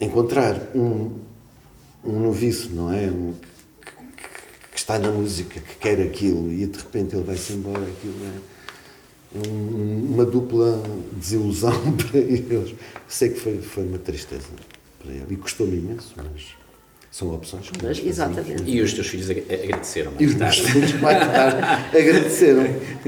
[0.00, 1.18] encontrar um,
[2.04, 3.06] um noviço, não é?
[3.10, 3.32] Um,
[3.80, 7.80] que, que- que está na música, que quer aquilo e de repente ele vai-se embora,
[7.82, 8.57] aquilo é,
[9.34, 12.74] uma dupla desilusão para eles.
[13.06, 14.46] Sei que foi, foi uma tristeza
[15.02, 16.56] para ele e custou-me imenso, mas
[17.10, 18.62] são opções que nós exatamente.
[18.66, 20.72] E os teus filhos ag- agradeceram E os meus tarde.
[20.72, 22.66] filhos mais tarde agradeceram.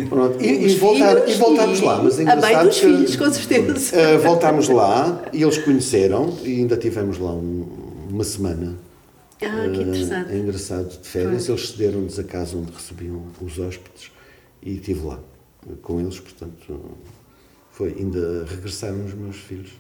[0.09, 0.43] Pronto.
[0.43, 2.03] E, e, voltar, e voltámos lá.
[2.03, 3.97] Mas é a mãe engraçado dos que- filhos, com certeza.
[3.97, 7.67] Uh, voltámos lá e eles conheceram e ainda tivemos lá um-
[8.11, 8.77] uma semana.
[9.43, 10.33] Ah, que Uh, interessante.
[10.33, 11.49] É engraçado, de férias.
[11.49, 14.11] Eles cederam-nos a casa onde recebiam os hóspedes
[14.63, 15.21] e estive lá uh,
[15.83, 16.81] com eles, portanto,
[17.71, 17.95] foi.
[17.99, 19.71] Ainda regressaram os meus filhos.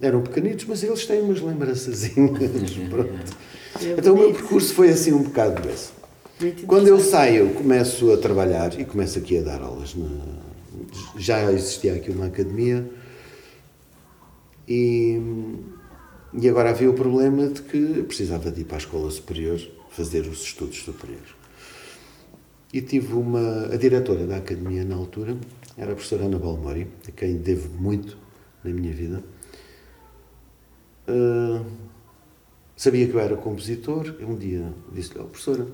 [0.00, 2.72] Eram pequenitos, mas eles têm umas lembrançazinhas.
[2.90, 3.36] pronto.
[3.80, 5.90] É Então o meu percurso foi assim um bocado esse.
[6.40, 9.94] Muito Quando eu saio, começo a trabalhar e começo aqui a dar aulas.
[9.94, 10.08] Na...
[11.16, 12.90] Já existia aqui uma academia
[14.66, 15.20] e,
[16.32, 20.26] e agora havia o problema de que precisava de ir para a escola superior fazer
[20.26, 21.41] os estudos superiores.
[22.72, 23.66] E tive uma.
[23.66, 25.36] A diretora da academia na altura
[25.76, 28.16] era a professora Ana Balmori, a quem devo muito
[28.64, 29.22] na minha vida.
[31.06, 31.62] Ah,
[32.76, 34.14] sabia que eu era compositor.
[34.20, 35.66] Um dia disse-lhe: oh, professora,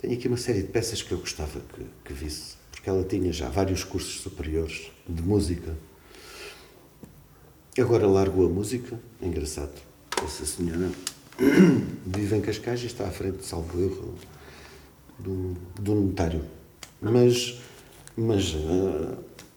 [0.00, 3.32] tenho aqui uma série de peças que eu gostava que, que visse, porque ela tinha
[3.32, 5.76] já vários cursos superiores de música.
[7.78, 9.80] Agora largou a música, engraçado.
[10.24, 10.90] Essa senhora
[12.04, 14.14] vive em Cascais e está à frente, salvo erro,
[15.18, 16.42] do, do notário.
[17.00, 17.58] Mas,
[18.16, 18.56] mas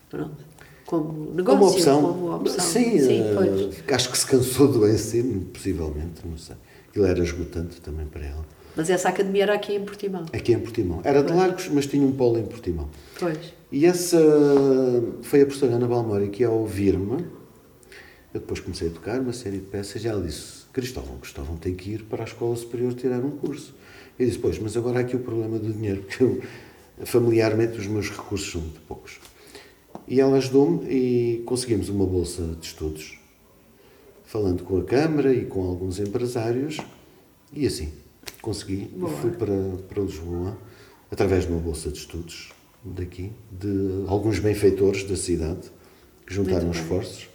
[0.09, 0.51] Pronto.
[0.85, 2.59] Como negócio, como opção, como opção.
[2.65, 3.83] sim, Sim, pois.
[3.95, 6.55] acho que se cansou do ensino, possivelmente, não sei.
[6.89, 8.45] Aquilo era esgotante também para ela.
[8.75, 10.25] Mas essa academia era aqui em Portimão.
[10.33, 10.99] Aqui em Portimão.
[11.03, 12.89] Era de Lagos, mas tinha um polo em Portimão.
[13.17, 13.53] Pois.
[13.71, 14.17] E essa
[15.21, 17.23] foi a professora Ana Balmori que, ao ouvir-me,
[18.33, 21.73] eu depois comecei a tocar uma série de peças e ela disse: Cristóvão, Cristóvão tem
[21.73, 23.73] que ir para a Escola Superior tirar um curso.
[24.21, 26.41] Eu disse: Pois, mas agora há aqui o problema do dinheiro, porque eu,
[27.05, 29.19] familiarmente os meus recursos são muito poucos.
[30.07, 33.17] E ela ajudou-me e conseguimos uma bolsa de estudos,
[34.23, 36.77] falando com a Câmara e com alguns empresários,
[37.51, 37.91] e assim
[38.43, 38.91] consegui.
[38.93, 39.11] E Boa.
[39.11, 39.55] fui para,
[39.89, 40.55] para Lisboa,
[41.09, 42.51] através de uma bolsa de estudos
[42.83, 45.71] daqui, de alguns benfeitores da cidade,
[46.27, 46.83] que juntaram Muito bem.
[46.83, 47.27] esforços.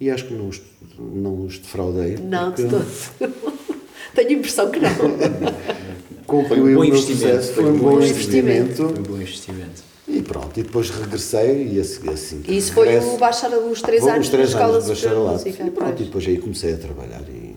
[0.00, 0.60] E acho que não os,
[0.98, 2.16] não os defraudei.
[2.16, 3.72] Não, de porque todo.
[4.14, 4.90] Tenho a impressão que não.
[6.40, 8.74] concluí Foi um bom o meu investimento, processo, foi Foi um bom investimento.
[8.76, 9.82] Foi um bom investimento.
[10.08, 13.50] E pronto, e depois regressei e assim, assim que E isso foi regresso- o baixar
[13.50, 15.32] os três anos os três Escola anos de bacharelato.
[15.46, 15.62] Música.
[15.64, 16.06] E pronto, e pois.
[16.06, 17.56] depois aí comecei a trabalhar e,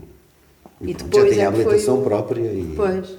[0.81, 3.09] E pronto, depois já tinha é foi habilitação o- própria e Pois.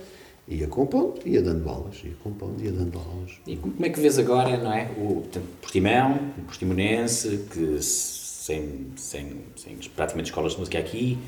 [0.48, 3.32] ia compondo, ia dando aulas, ia compondo, ia dando aulas.
[3.46, 4.88] E como é que vês agora, não é?
[4.96, 5.24] O
[5.60, 11.18] Portimão, o Portimonense, que sem, sem, sem praticamente escolas de música aqui,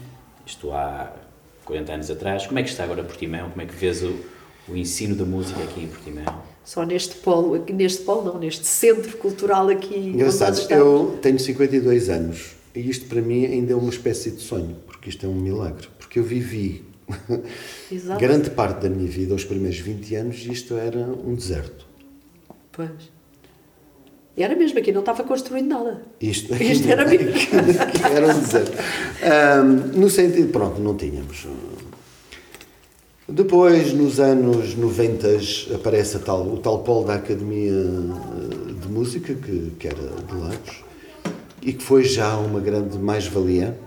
[0.46, 1.12] isto há
[1.68, 3.50] 40 anos atrás, como é que está agora Portimão?
[3.50, 4.16] Como é que vês o,
[4.68, 6.24] o ensino da música aqui em Portimão?
[6.64, 12.08] Só neste polo, aqui neste polo não, neste centro cultural aqui Engraçado, eu tenho 52
[12.08, 15.34] anos E isto para mim ainda é uma espécie de sonho, porque isto é um
[15.34, 15.86] milagre.
[15.98, 16.84] Porque eu vivi
[18.18, 21.86] grande parte da minha vida, os primeiros 20 anos, isto era um deserto.
[22.72, 23.17] Pois.
[24.42, 26.02] Era mesmo, aqui não estava construído nada.
[26.20, 27.28] Isto, Isto era mesmo.
[28.14, 28.78] era um deserto.
[29.22, 31.46] Ahm, no sentido, pronto, não tínhamos.
[33.30, 35.28] Depois, nos anos 90,
[35.74, 40.34] aparece a tal, o tal polo da Academia eh, de Música, que, que era de
[40.34, 40.82] Lagos,
[41.60, 43.78] e que foi já uma grande mais-valia,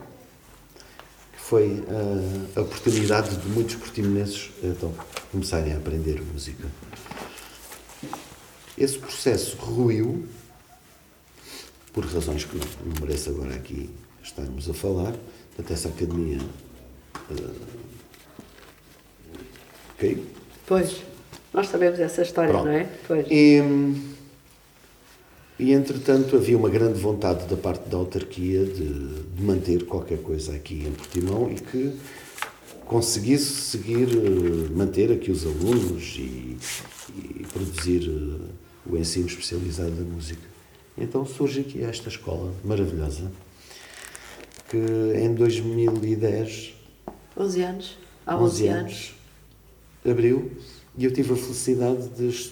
[1.34, 4.94] que foi ah, a oportunidade de muitos portimonenses então,
[5.32, 6.68] começarem a aprender música.
[8.78, 10.24] Esse processo ruiu,
[11.94, 12.66] por razões que não,
[13.02, 13.90] mereço agora aqui
[14.24, 15.14] estarmos a falar,
[15.56, 16.40] portanto, essa academia
[19.98, 20.26] caiu.
[20.66, 21.04] Pois.
[21.54, 22.66] Nós sabemos essa história, Pronto.
[22.66, 22.88] não é?
[23.08, 23.28] Pois.
[23.30, 23.60] E,
[25.60, 30.56] e entretanto havia uma grande vontade da parte da autarquia de, de manter qualquer coisa
[30.56, 31.94] aqui em Portimão e que
[32.86, 36.58] conseguisse seguir, eh, manter aqui os alunos e,
[37.16, 38.50] e produzir eh,
[38.86, 40.51] o ensino especializado da música.
[41.02, 43.32] Então surge aqui esta escola maravilhosa
[44.70, 46.74] que em 2010
[47.38, 47.98] 11 anos.
[48.26, 49.16] Há 11 11 anos,
[50.10, 50.52] abriu
[50.98, 52.52] e eu tive a felicidade de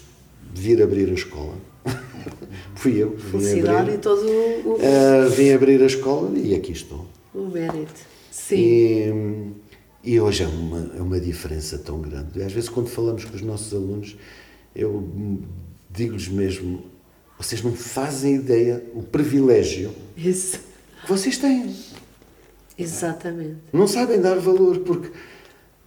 [0.54, 1.54] vir abrir a escola.
[2.74, 3.94] Fui eu Felicidade abrir.
[3.94, 7.06] e todo o, Ah, vim abrir a escola e aqui estou.
[7.34, 8.00] o mérito.
[8.30, 8.56] Sim.
[10.04, 12.42] E, e hoje é uma, é uma diferença tão grande.
[12.42, 14.16] Às vezes, quando falamos com os nossos alunos,
[14.74, 15.06] eu
[15.90, 16.84] digo-lhes mesmo:
[17.40, 20.60] vocês não fazem ideia o privilégio Isso.
[21.02, 21.74] que vocês têm.
[22.78, 23.56] Exatamente.
[23.72, 25.10] Não sabem dar valor, porque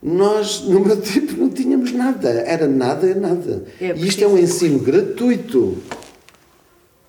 [0.02, 2.30] nós, no meu tempo, não tínhamos nada.
[2.30, 3.66] Era nada, é nada.
[3.80, 5.78] É, e isto é um ensino gratuito.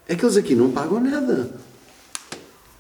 [0.07, 1.51] Aqueles aqui não pagam nada.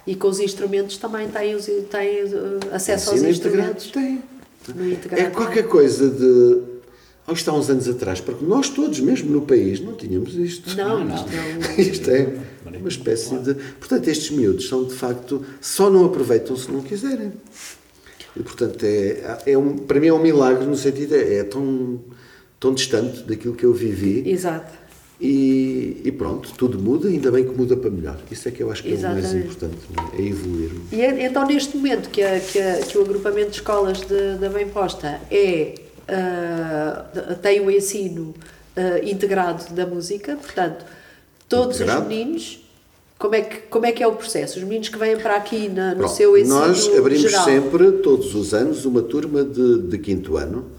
[0.06, 3.90] E com os instrumentos também têm, têm uh, acesso aos Ensino integrado instrumentos.
[3.90, 5.18] tem.
[5.18, 6.73] É qualquer coisa de.
[7.32, 10.76] Isto há uns anos atrás, porque nós todos, mesmo no país, não tínhamos isto.
[10.76, 11.14] Não, Não,
[11.78, 12.28] isto é
[12.78, 13.54] uma espécie de.
[13.54, 15.42] Portanto, estes miúdos são de facto.
[15.60, 17.32] Só não aproveitam se não quiserem.
[18.36, 21.14] E, portanto, é, é um, para mim é um milagre no sentido.
[21.14, 22.00] É, é tão,
[22.60, 24.28] tão distante daquilo que eu vivi.
[24.28, 24.84] Exato.
[25.20, 28.18] E, e pronto, tudo muda, ainda bem que muda para melhor.
[28.30, 29.46] Isso é que eu acho que é o mais Exatamente.
[29.46, 29.76] importante,
[30.18, 30.22] é?
[30.22, 30.70] é evoluir.
[30.92, 34.00] E é- então, neste momento que, a- que, a- que o agrupamento de escolas
[34.40, 38.34] da Bem Posta é, de- tem o ensino
[38.76, 40.84] ah, integrado da música, portanto,
[41.48, 42.02] todos Integrado?
[42.02, 42.60] os meninos,
[43.18, 44.58] como é, que, como é que é o processo?
[44.58, 47.44] Os meninos que vêm para aqui na- no Pronto, seu ensino Nós abrimos geral.
[47.44, 50.70] sempre, todos os anos, uma turma de, de quinto ano,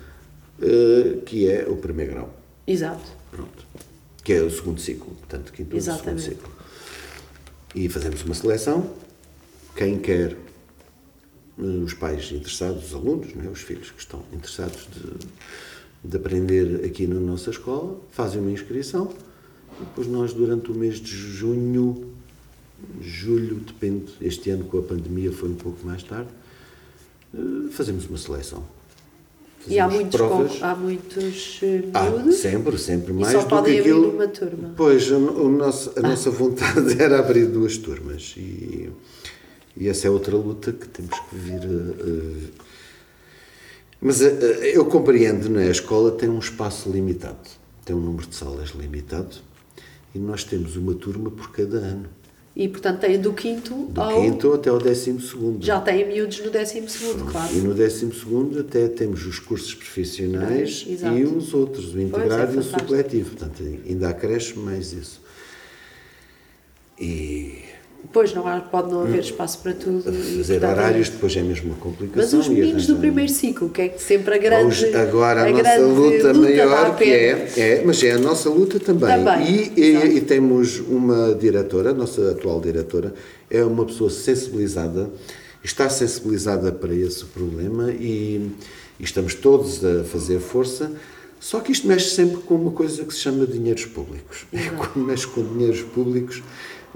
[0.62, 2.34] eh, que é o primeiro grau.
[2.68, 3.04] Exato.
[3.32, 3.66] Pronto.
[4.24, 6.52] Que é o segundo ciclo, portanto, quinto ano, segundo ciclo.
[7.74, 8.90] E fazemos uma seleção.
[9.76, 10.36] Quem quer,
[11.58, 13.48] os pais interessados, os alunos, é?
[13.50, 19.10] os filhos que estão interessados de, de aprender aqui na nossa escola, fazem uma inscrição.
[19.80, 22.12] E depois nós, durante o mês de junho,
[23.02, 26.30] julho, depende, este ano com a pandemia foi um pouco mais tarde,
[27.34, 27.38] eh,
[27.72, 28.64] fazemos uma seleção.
[29.68, 30.60] E há Fazemos muitos, provas.
[30.60, 32.36] com, há muitos eh, Ah, miúdos.
[32.36, 34.12] sempre, sempre E mais só do podem abrir aquilo.
[34.12, 34.74] uma turma.
[34.78, 38.90] Pois, o, nosso, a nossa vontade era abrir duas turmas e,
[39.78, 41.62] e essa é outra luta que temos que vir a.
[41.62, 42.66] a-
[44.02, 45.68] mas a- eu compreendo, não é?
[45.68, 47.50] A escola tem um espaço limitado,
[47.84, 49.36] tem um número de salas limitado
[50.14, 52.06] e nós temos uma turma por cada ano,
[52.56, 54.22] E, portanto, têm do quinto do ao...
[54.22, 55.66] quinto até ao décimo segundo.
[55.66, 57.54] Já têm miúdos no décimo segundo, claro.
[57.54, 58.10] E no 12
[58.60, 63.32] até temos os cursos profissionais e os outros, o integrado é e o supletivo.
[63.32, 65.22] Portanto, ainda acresce mais isso.
[67.00, 67.64] E
[68.06, 70.04] Depois não há, pode não haver espaço para tudo.
[70.04, 72.40] fazer horários depois é mesmo uma complicação.
[72.40, 74.68] Mas os meninos do primeiro ciclo, que é sempre a grande.
[74.68, 78.20] Hoje, agora a, nossa grande luta, dá maior a que é, é, mas é a
[78.20, 79.10] nossa luta também.
[79.10, 80.08] Também, E, exato.
[80.08, 83.14] e, e temos uma diretora, a nossa atual diretora,
[83.50, 85.10] é uma pessoa sensibilizada,
[85.64, 88.52] está sensibilizada para esse problema e,
[89.00, 90.92] e estamos todos a fazer força.
[91.40, 94.46] Só que isto mexe sempre com uma coisa que se chama dinheiros públicos.
[94.54, 96.42] E quando mexe com dinheiros públicos,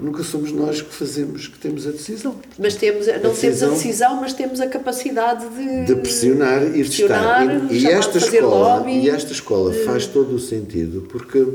[0.00, 2.34] nunca somos nós que fazemos, que temos a decisão.
[2.58, 5.84] Mas temos, não temos a decisão- mas temos a capacidade de.
[5.86, 7.72] de pressionar e de pressionar, estar.
[7.72, 8.92] E, e esta fazer escola, lobby.
[8.98, 11.46] e esta escola faz todo o sentido, porque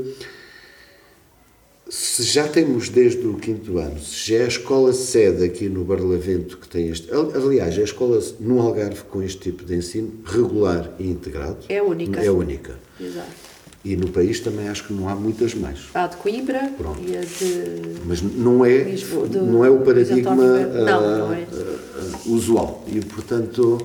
[1.88, 5.84] se já temos desde o quinto ano, se já é a escola sede aqui no
[5.84, 7.08] Barlavento que tem este.
[7.12, 11.58] Aliás, é a escola no Algarve com este tipo de ensino regular e integrado.
[11.68, 12.20] É única.
[12.20, 12.76] É única.
[13.00, 13.45] Exato.
[13.88, 15.78] E no país também acho que não há muitas mais.
[15.94, 17.00] Há de Coimbra Pronto.
[17.08, 18.00] e a de.
[18.04, 20.66] Mas não é, Lisboa, do- não é o paradigma Vieira.
[20.84, 21.46] Não, não é.
[21.52, 22.84] ah, usual.
[22.88, 23.78] E, portanto,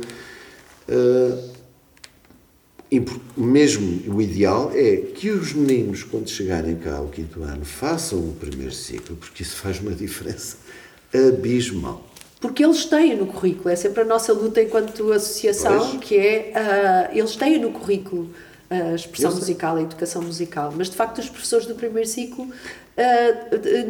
[2.91, 8.17] impo- mesmo o ideal é que os meninos, quando chegarem cá ao quinto ano, façam
[8.17, 10.57] o primeiro ciclo, porque isso faz uma diferença
[11.13, 12.03] abismal.
[12.39, 16.03] Porque eles têm no currículo, é sempre a nossa luta enquanto associação, Pois.
[16.03, 18.29] que é, ah, eles têm no currículo
[18.71, 22.47] a expressão musical, a educação musical, mas de facto os professores do primeiro ciclo
[22.97, 23.01] ah,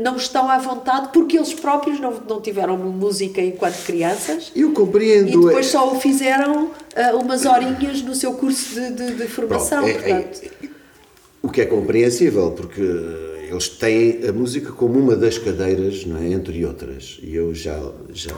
[0.01, 5.27] não estão à vontade porque eles próprios não, não tiveram música enquanto crianças Eu compreendo.
[5.29, 9.27] e depois é- só o fizeram ah, umas horinhas no seu curso de, de- de
[9.27, 10.71] formação, Pronto, é- é- portanto...
[11.43, 12.81] O que é compreensível, porque
[13.49, 16.27] eles têm a música como uma das cadeiras, não é?
[16.27, 17.19] entre outras.
[17.21, 17.79] E eu já,
[18.13, 18.35] já,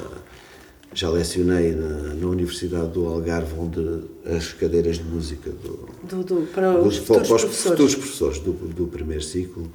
[0.94, 3.80] já lecionei na, na Universidade do Algarve, onde
[4.26, 7.64] as cadeiras de música do, do- do- para dos futuros para os professores.
[7.64, 9.72] futuros professores do, do primeiro ciclo,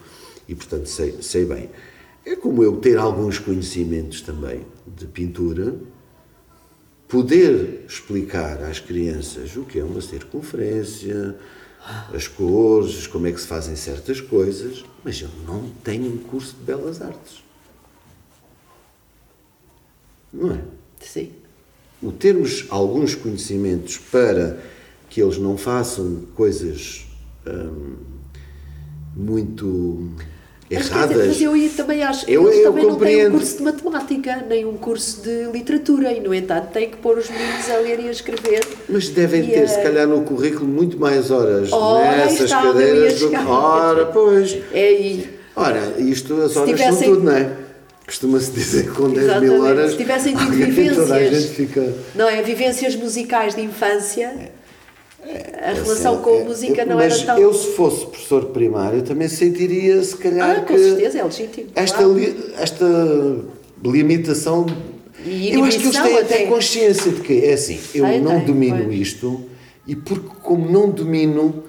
[0.49, 1.69] e portanto sei, sei bem.
[2.25, 5.75] É como eu ter alguns conhecimentos também de pintura,
[7.09, 11.37] poder explicar às crianças o que é uma circunferência,
[12.15, 16.55] as cores, como é que se fazem certas coisas, mas eu não tenho um curso
[16.57, 17.43] de belas artes.
[20.33, 20.61] Não é?
[21.01, 21.31] Sim.
[22.03, 24.59] o termos alguns conhecimentos para
[25.09, 27.07] que eles não façam coisas
[27.47, 27.95] hum,
[29.17, 30.11] muito
[30.71, 31.29] Mas, erradas.
[31.33, 33.63] dizer, mas eu também acho que Eu- eles eu também não têm um curso de
[33.63, 37.79] matemática, nem um curso de literatura, e no entanto têm que pôr os meninos a
[37.79, 38.61] ler e a escrever.
[38.89, 43.19] Mas devem ter, se calhar, no currículo muito mais horas Ora, aí nessas está, cadeiras
[43.19, 43.37] do que.
[43.37, 44.57] Ora, pois.
[44.73, 45.39] É aí.
[45.57, 47.57] Ora, isto, as horas tivessem- são tudo, não é?
[48.09, 49.61] Costuma-se dizer que com 10 mil Exatamente.
[49.61, 49.91] horas.
[49.91, 50.49] Se tivessem tido
[50.97, 51.43] toda a vivências.
[51.43, 51.95] gente fica.
[52.15, 52.43] Não é?
[52.43, 54.51] Vivências musicais de infância,
[55.63, 57.39] a relação Assim, com é- a música é- não mas era tão.
[57.39, 61.67] eu, se fosse professor primário, também sentiria, se calhar, Ah, com que certeza, é legítimo.
[61.75, 62.15] esta, claro.
[62.15, 62.87] li- esta
[63.85, 64.65] limitação.
[65.27, 66.47] E eu acho que eles têm até até.
[66.47, 68.99] consciência de que é assim, eu Tem, não tem, domino pois.
[69.01, 69.41] isto
[69.87, 71.65] e porque, como não domino,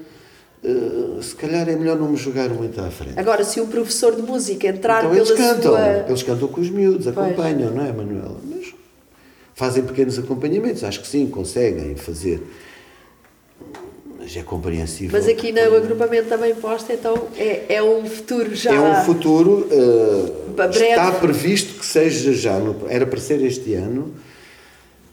[0.63, 3.17] eh, se calhar é melhor não me jogar muito à frente.
[3.19, 6.05] Agora, se um professor de música entrar Então eles cantam, sua.
[6.07, 8.37] eles cantam com os miúdos, acompanham, não é, Manuela?
[8.43, 8.73] Mas
[9.55, 12.41] fazem pequenos acompanhamentos, acho que sim, conseguem fazer.
[14.19, 15.17] Mas é compreensível.
[15.17, 18.73] Mas aqui no agrupamento também posta, então é, é um futuro já.
[18.73, 19.67] É um futuro,
[20.55, 20.85] Ba- breve.
[20.89, 24.13] está previsto que seja já, no- era para ser este ano,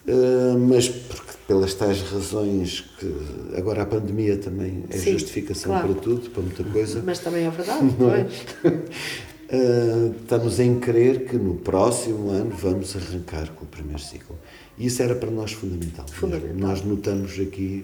[0.06, 0.12] eh,
[0.58, 5.94] mas porque, pelas tais razões que agora a pandemia também é Sim, justificação claro.
[5.94, 7.02] para tudo, para muita coisa.
[7.04, 8.22] Mas também é verdade, Não é?
[8.22, 14.36] Uh, estamos em crer que no próximo ano vamos arrancar com o primeiro ciclo.
[14.76, 16.06] E isso era para nós fundamental.
[16.08, 16.56] Fundamental.
[16.56, 17.80] Nós notamos aqui,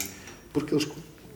[0.51, 0.87] porque eles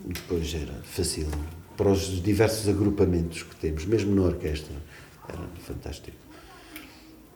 [0.05, 1.27] depois era fácil,
[1.75, 4.75] para os diversos agrupamentos que temos, mesmo na orquestra,
[5.29, 6.17] era fantástico.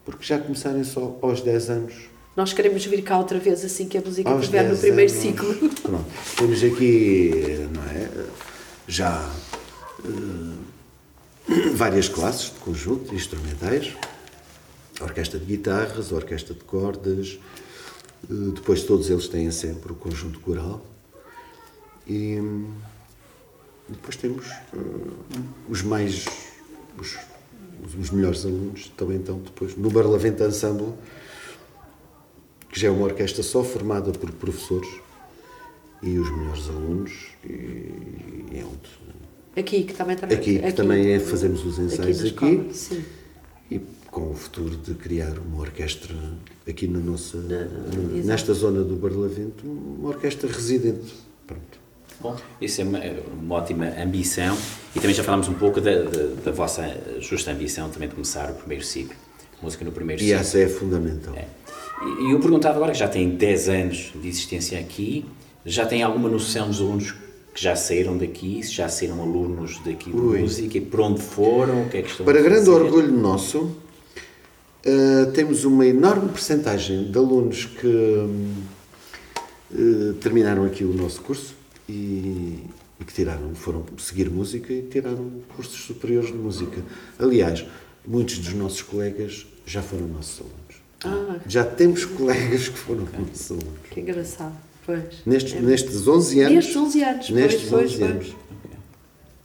[0.04, 1.94] Porque já começarem só aos 10 anos.
[2.36, 5.12] Nós queremos vir cá outra vez assim que a música Aos estiver no 10 primeiro
[5.12, 5.22] anos.
[5.22, 5.54] ciclo.
[5.82, 6.04] Pronto.
[6.36, 8.26] Temos aqui, não é?
[8.88, 9.30] Já
[10.04, 13.94] eh, várias classes de conjunto, instrumentais,
[15.00, 17.38] orquestra de guitarras, orquestra de cordas,
[18.24, 20.84] eh, depois todos eles têm sempre o conjunto coral.
[22.06, 22.72] E hum,
[23.90, 24.78] depois temos eh,
[25.68, 26.24] os mais.
[26.98, 27.16] Os,
[27.98, 30.92] os melhores alunos estão então depois no Barlavento Ensemble,
[32.72, 34.88] que já é uma orquestra só formada por professores
[36.02, 37.12] e os melhores alunos
[37.44, 39.02] e, e é onde
[39.54, 43.04] Aqui, que também, também aqui, que também é, fazemos os ensaios na aqui, escola, Sim.
[43.70, 43.78] e
[44.10, 46.14] com o futuro de criar uma orquestra
[46.66, 48.26] aqui na nossa Na- exato.
[48.26, 51.12] nesta zona do Barlavento uma orquestra residente
[51.46, 51.82] pronto
[52.20, 52.98] Bom, isso é uma,
[53.40, 54.56] uma ótima ambição
[54.96, 56.82] e também já falámos um pouco da, da, da vossa
[57.20, 59.14] justa ambição também de começar o primeiro ciclo,
[59.62, 60.40] música no primeiro e ciclo.
[60.40, 61.46] essa é fundamental É.
[62.20, 65.24] E eu perguntava agora que já tem 10 anos de existência aqui,
[65.64, 67.12] já tem alguma noção dos alunos
[67.54, 70.40] que já saíram daqui, se já saíram alunos daqui de Ui.
[70.40, 73.76] música e por onde foram, o que é que estão Para a grande orgulho nosso,
[74.84, 78.26] eh, temos uma enorme percentagem de alunos que
[79.74, 81.54] eh, terminaram aqui o nosso curso
[81.88, 82.58] e,
[83.00, 86.82] e que tiraram, foram seguir música e tiraram cursos superiores de música.
[87.18, 87.64] Aliás,
[88.06, 90.61] muitos dos nossos colegas já foram nossos alunos.
[91.04, 93.78] Ah, Já temos colegas que foram nossos alunos.
[93.90, 94.54] que engraçado.
[94.84, 95.04] Pois.
[95.24, 96.54] Nestes, é, nestes 11 anos.
[96.54, 97.26] Nestes 11 anos.
[97.26, 98.10] pois, Nestes pois, 11 pois.
[98.10, 98.36] anos.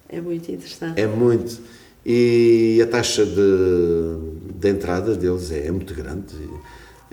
[0.10, 1.00] É muito interessante.
[1.02, 1.60] É muito.
[2.06, 6.34] E a taxa de, de entrada deles é, é muito grande.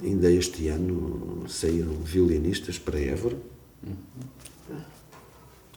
[0.02, 3.36] Ainda este ano saíram violinistas para Évora.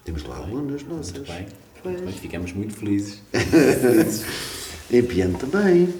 [0.05, 1.13] Temos lá alunas nossas.
[1.17, 1.47] Muito bem.
[1.83, 2.01] Pois.
[2.01, 3.21] Mas ficamos muito felizes.
[4.91, 5.93] Em piano também.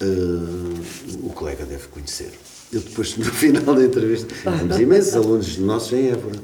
[0.00, 2.30] Uh, o colega deve conhecer.
[2.72, 6.40] Eu depois, no final da entrevista, temos imensos alunos nossos em Évora.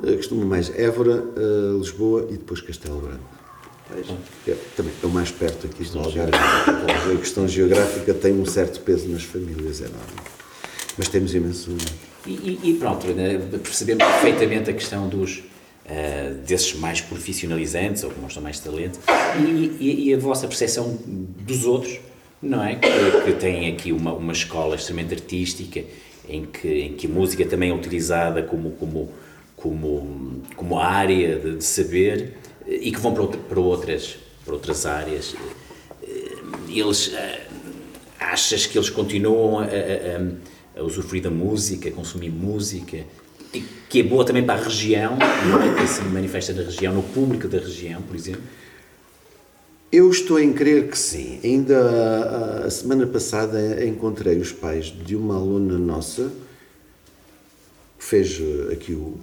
[0.00, 3.42] Uh, costumo mais Évora, uh, Lisboa e depois Castelo Branco.
[4.48, 6.32] É, também é o mais perto aqui do Algarve.
[6.34, 10.24] A questão geográfica tem um certo peso nas famílias, é normal.
[10.96, 11.68] Mas temos alunos.
[12.26, 15.42] E, e, e pronto, né, percebemos perfeitamente a questão dos,
[15.84, 19.00] Uh, desses mais profissionalizantes ou que mostram mais talento
[19.40, 21.98] e, e, e, a vossa percepção dos outros,
[22.42, 22.74] não é?
[22.74, 22.88] Que,
[23.24, 25.82] que têm aqui uma, uma escola extremamente artística
[26.28, 29.12] em que, em que a música também é utilizada como, como,
[29.56, 32.36] como, como área de, de saber
[32.66, 35.34] e que vão para, outra, para, outras, para outras áreas.
[36.68, 37.40] Eles, uh,
[38.18, 43.04] achas que eles continuam a, a, a usufruir da música, a consumir música?
[43.88, 45.80] que é boa também para a região, é?
[45.80, 48.40] que se manifesta na região, no público da região, por exemplo?
[49.92, 51.38] Eu estou em crer que sim.
[51.44, 56.32] Ainda a, a semana passada encontrei os pais de uma aluna nossa
[57.98, 58.40] que fez
[58.72, 59.18] aqui o,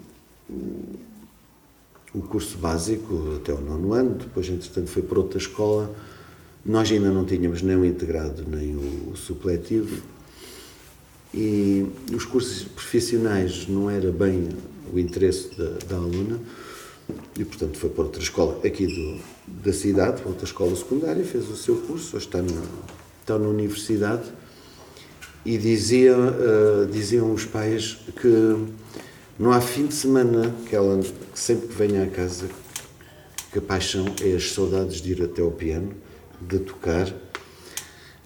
[2.14, 5.92] o curso básico até o nono ano, depois, entretanto, foi para outra escola.
[6.64, 10.04] Nós ainda não tínhamos nem o integrado nem o, o supletivo
[11.34, 14.50] e os cursos profissionais não era bem
[14.94, 16.40] o interesse da, da aluna
[17.38, 19.20] e portanto foi para outra escola aqui do,
[19.64, 22.62] da cidade, para outra escola secundária, fez o seu curso, hoje está na,
[23.22, 24.32] está na universidade
[25.45, 28.68] e dizia, uh, diziam os pais que
[29.38, 32.47] não há fim de semana que ela que sempre que venha à casa
[33.51, 35.93] que a paixão é as saudades de ir até ao piano,
[36.41, 37.12] de tocar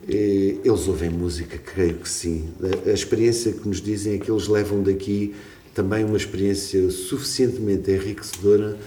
[0.08, 2.50] eles ouvem música, creio que sim.
[2.86, 5.34] A experiência que nos dizem é que eles levam daqui
[5.74, 8.78] também uma experiência suficientemente enriquecedora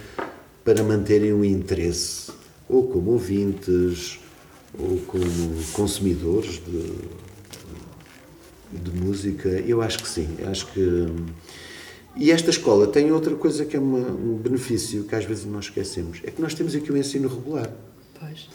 [0.63, 2.31] para manterem o interesse,
[2.67, 4.19] ou como ouvintes,
[4.77, 6.93] ou como consumidores de,
[8.71, 9.49] de música.
[9.49, 11.07] Eu acho que sim, acho que.
[12.15, 15.65] E esta escola tem outra coisa que é uma, um benefício que às vezes nós
[15.65, 17.71] esquecemos: é que nós temos aqui o ensino regular.
[18.19, 18.49] Pois.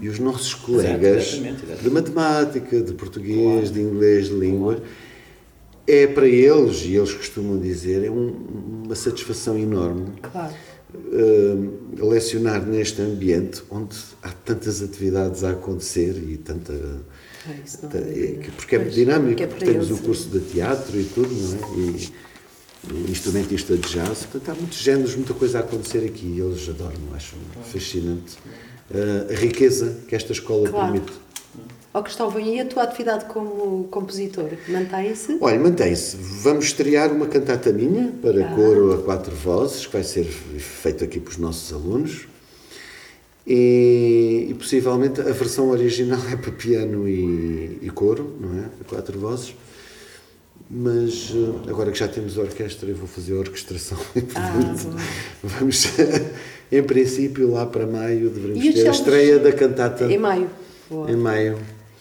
[0.00, 1.82] E os nossos colegas exatamente, exatamente.
[1.82, 3.70] de matemática, de português, claro.
[3.72, 4.90] de inglês, de língua, claro.
[5.88, 10.52] É para eles, e eles costumam dizer, é um, uma satisfação enorme claro.
[10.94, 16.74] uh, lecionar neste ambiente onde há tantas atividades a acontecer e tanta.
[17.94, 21.54] É, é, porque é dinâmico, é porque temos o curso de teatro e tudo, não
[21.54, 21.78] é?
[21.80, 22.28] E,
[23.10, 27.00] instrumentista de jazz, portanto há muitos géneros, muita coisa a acontecer aqui e eles adoram,
[27.12, 28.36] acham fascinante
[29.30, 30.92] a riqueza que esta escola claro.
[30.92, 31.12] permite.
[31.92, 35.38] Ó oh, Cristóvão, e a tua atividade como compositor mantém-se?
[35.40, 36.16] Olha, mantém-se.
[36.16, 38.54] Vamos estrear uma cantata minha para ah.
[38.54, 42.28] coro a quatro vozes, que vai ser feito aqui para os nossos alunos.
[43.46, 48.66] E, e, possivelmente a versão original é para piano e, e coro, não é?
[48.82, 49.54] A quatro vozes.
[50.70, 53.96] Mas eh, agora que já temos a orquestra, eu vou fazer a orquestração.
[54.34, 54.74] Ah,
[55.42, 55.86] vamos
[56.70, 60.04] em princípio, lá para maio, devemos ter a estreia da cantata.
[60.12, 60.50] Em maio.
[60.90, 61.10] Boa.
[61.10, 61.58] Em maio.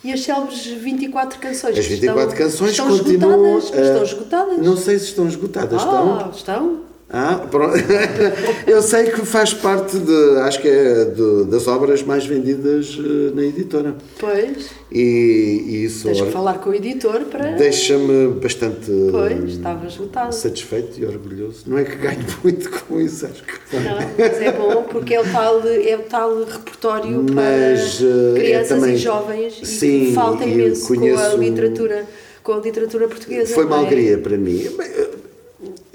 [0.07, 1.77] E as célebres 24 canções?
[1.77, 3.57] As 24 estão, canções estão continuam.
[3.57, 3.69] Esgotadas?
[3.69, 4.57] Uh, estão esgotadas?
[4.59, 5.81] Não sei se estão esgotadas.
[5.81, 6.31] Ah, estão?
[6.31, 6.86] estão?
[7.09, 7.47] Ah.
[8.67, 13.33] Eu sei que faz parte de, acho que é de, das obras mais vendidas uh,
[13.33, 13.95] na editora.
[14.19, 14.71] Pois.
[14.91, 16.03] E, e isso.
[16.03, 17.51] Tens que falar com o editor para.
[17.51, 18.91] Deixa-me bastante.
[19.09, 20.35] Pois, estava esgotado.
[20.35, 21.63] Satisfeito e orgulhoso.
[21.67, 23.77] Não é que ganho muito com isso, acho que.
[23.77, 28.33] Não, mas é bom porque é o tal, é o tal repertório mas, para uh,
[28.35, 32.05] crianças é também, e jovens sim, e falta imenso com a literatura.
[32.43, 33.53] Com a literatura portuguesa.
[33.53, 33.79] Foi uma é?
[33.79, 34.69] alegria para mim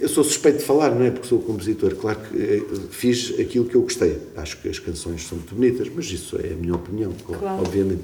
[0.03, 1.13] eu sou suspeito de falar, não é?
[1.13, 1.95] Porque sou compositor.
[1.95, 4.19] Claro que eh, fiz aquilo que eu gostei.
[4.37, 7.63] Acho que as canções são muito bonitas, mas isso é a minha opinião, claro, claro.
[7.63, 8.03] obviamente.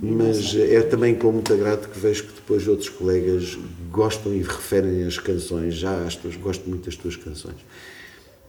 [0.00, 3.58] Mas é também com muito agrado que vejo que depois outros colegas
[3.90, 5.74] gostam e referem as canções.
[5.74, 7.56] Já as tuas, gosto muito das tuas canções.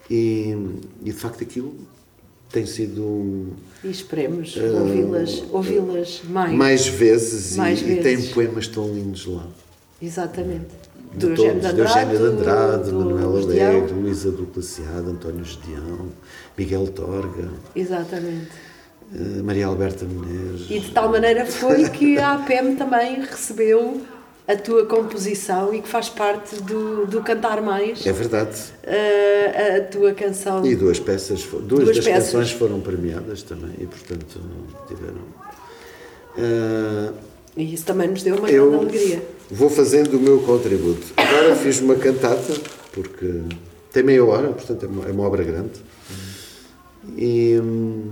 [0.10, 0.56] E,
[1.04, 1.76] e de facto aquilo
[2.50, 3.58] tem sido.
[3.84, 6.54] E esperemos uh, ouvi-las ouvi mais.
[6.54, 8.00] Mais vezes, mais e, vezes.
[8.00, 9.46] e tem poemas tão lindos lá.
[10.02, 16.08] Exatamente de do todos, de Eugénia de Andrade, do, Manuel Alegre, Luísa Duplaciado, António Gedeão,
[16.58, 17.50] Miguel Torga.
[17.76, 18.50] Exatamente.
[19.12, 20.70] Uh, Maria Alberta Menezes.
[20.70, 24.02] E de tal maneira foi que a APM também recebeu
[24.48, 28.06] a tua composição e que faz parte do, do Cantar Mais.
[28.06, 28.56] É verdade.
[28.84, 30.64] Uh, a tua canção.
[30.64, 32.26] E duas peças, duas, duas das peças.
[32.26, 34.40] canções foram premiadas também e, portanto,
[34.88, 35.22] tiveram.
[36.38, 37.14] Uh,
[37.58, 41.08] e isso também nos deu uma grande alegria vou fazendo o meu contributo.
[41.18, 42.54] Agora fiz uma cantata,
[42.92, 43.42] porque
[43.92, 45.80] tem meia hora, portanto é uma, é uma obra grande.
[47.18, 48.12] E, hum,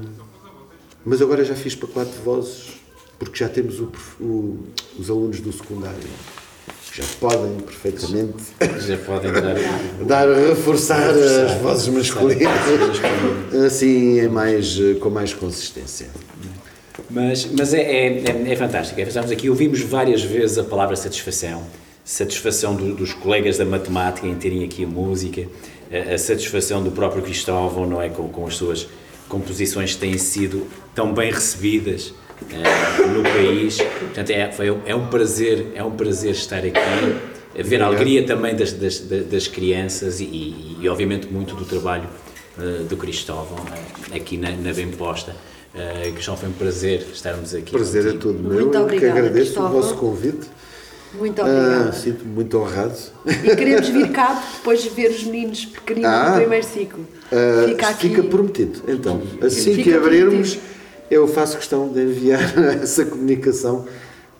[1.06, 2.80] mas agora já fiz para quatro vozes,
[3.20, 4.60] porque já temos o, o,
[4.98, 5.98] os alunos do secundário
[6.92, 8.44] que já podem perfeitamente
[8.80, 9.56] Já podem dar.
[10.06, 12.52] dar reforçar, as vozes masculinas
[13.66, 16.08] assim é mais, com mais consistência.
[17.10, 18.08] Mas, mas é, é,
[18.48, 19.00] é, é fantástico.
[19.00, 21.64] É, Estamos aqui, ouvimos várias vezes a palavra satisfação.
[22.04, 25.46] Satisfação do- dos colegas da matemática em terem aqui a música,
[25.92, 28.10] a, a satisfação do próprio Cristóvão, não é?
[28.10, 28.88] Com, com as suas
[29.28, 32.14] composições que têm sido tão bem recebidas
[32.50, 33.78] eh, no país.
[33.78, 38.56] Portanto, é, foi, é um prazer, é um prazer estar aqui, ver a alegria também
[38.56, 42.08] das, das, das crianças e, e, e, obviamente, muito do trabalho
[42.58, 43.58] eh, do Cristóvão
[44.12, 45.36] eh, aqui na, na Bem Posta.
[45.78, 47.72] Uh, foi um prazer estarmos aqui.
[47.72, 48.24] Prazer é contigo.
[48.34, 49.70] todo Muito meu, que obrigada, agradeço Cristóvão.
[49.78, 50.48] o vosso convite.
[51.18, 51.92] Muito Ah, obrigada.
[51.94, 52.98] Sinto-me muito honrado.
[53.26, 56.30] E queremos vir cá depois de ver os meninos pequeninos Ah.
[56.32, 57.06] do primeiro ciclo.
[57.32, 58.10] Ah, Fica aqui.
[58.10, 58.82] fica prometido.
[58.88, 60.62] Então, assim Fica que abrirmos, prometido.
[61.12, 62.42] eu faço questão de enviar
[62.82, 63.86] essa comunicação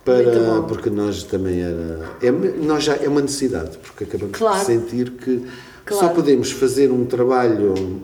[0.06, 4.58] Muito para porque nós também era é, nós já é uma necessidade porque acabamos Claro.
[4.60, 5.42] de sentir que
[5.90, 6.14] só Claro.
[6.14, 8.02] podemos fazer um trabalho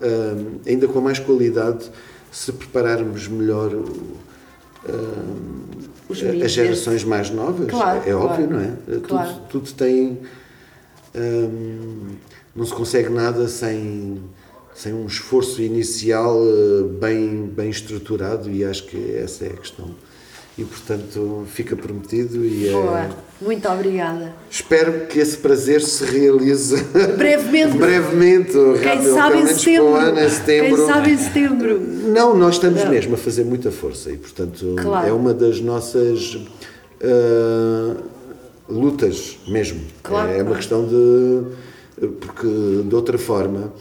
[0.00, 0.36] ah,
[0.66, 1.90] ainda com mais qualidade
[2.30, 3.70] se prepararmos melhor
[6.08, 9.00] meninos as gerações mais novas, Claro, é óbvio, claro, não é?
[9.00, 9.34] claro.
[9.48, 10.18] Tudo, tudo tem.
[11.14, 12.16] hum,
[12.54, 14.20] não se consegue nada sem,
[14.74, 19.94] sem um esforço inicial eh, bem, bem estruturado e acho que essa é a questão.
[20.60, 23.08] E portanto fica prometido e eh, Boa.
[23.40, 24.34] Muito obrigada.
[24.50, 26.76] espero que esse prazer se realize
[27.16, 27.72] Brevemente.
[27.78, 28.52] brevemente,
[28.82, 29.94] Quem sabe em setembro.
[29.94, 30.76] ano, em setembro.
[30.76, 31.80] Quem sabe em setembro.
[31.80, 32.90] Não, nós estamos Não.
[32.90, 35.08] mesmo a fazer muita força e, portanto, Claro.
[35.08, 36.36] é uma das nossas
[37.02, 37.96] ah,
[38.68, 39.80] lutas mesmo.
[40.02, 40.56] Claro, é uma claro.
[40.56, 42.06] questão de.
[42.20, 43.72] Porque, de outra forma,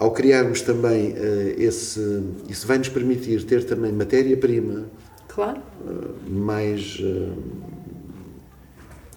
[0.00, 2.24] ao criarmos também ah, esse.
[2.48, 4.86] Isso vai nos permitir ter também matéria-prima
[5.34, 5.60] Claro.
[6.28, 7.00] mais.
[7.02, 7.32] ah,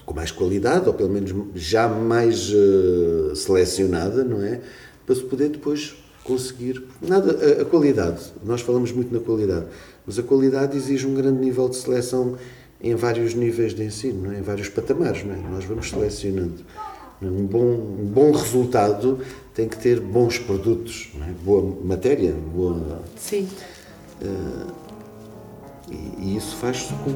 [0.05, 4.61] com mais qualidade, ou pelo menos já mais ah, selecionada, não é?
[5.05, 6.83] Para se poder depois conseguir.
[7.01, 9.65] Nada, a, a qualidade, nós falamos muito na qualidade,
[10.05, 12.37] mas a qualidade exige um grande nível de seleção
[12.81, 14.39] em vários níveis de ensino, não é?
[14.39, 15.23] em vários patamares.
[15.23, 15.37] Não é?
[15.37, 16.63] Nós vamos selecionando.
[17.21, 17.25] é?
[17.25, 19.19] Um bom, um bom resultado
[19.53, 21.31] tem que ter bons produtos, não é?
[21.43, 23.01] boa matéria, boa.
[23.17, 23.47] Sim.
[25.89, 27.13] E, e isso faz-se com.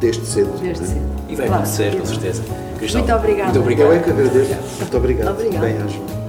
[0.00, 0.52] desde cedo.
[0.60, 0.86] Desde é?
[0.86, 1.12] cedo.
[1.28, 1.62] E vai Claro.
[1.62, 2.42] acontecer, com certeza.
[2.80, 3.44] Muito obrigada.
[3.44, 3.86] Muito obrigado.
[3.88, 4.54] Eu é que agradeço.
[4.80, 5.30] Muito obrigado.
[5.30, 5.66] Obrigada.
[5.66, 6.21] Bem, acho.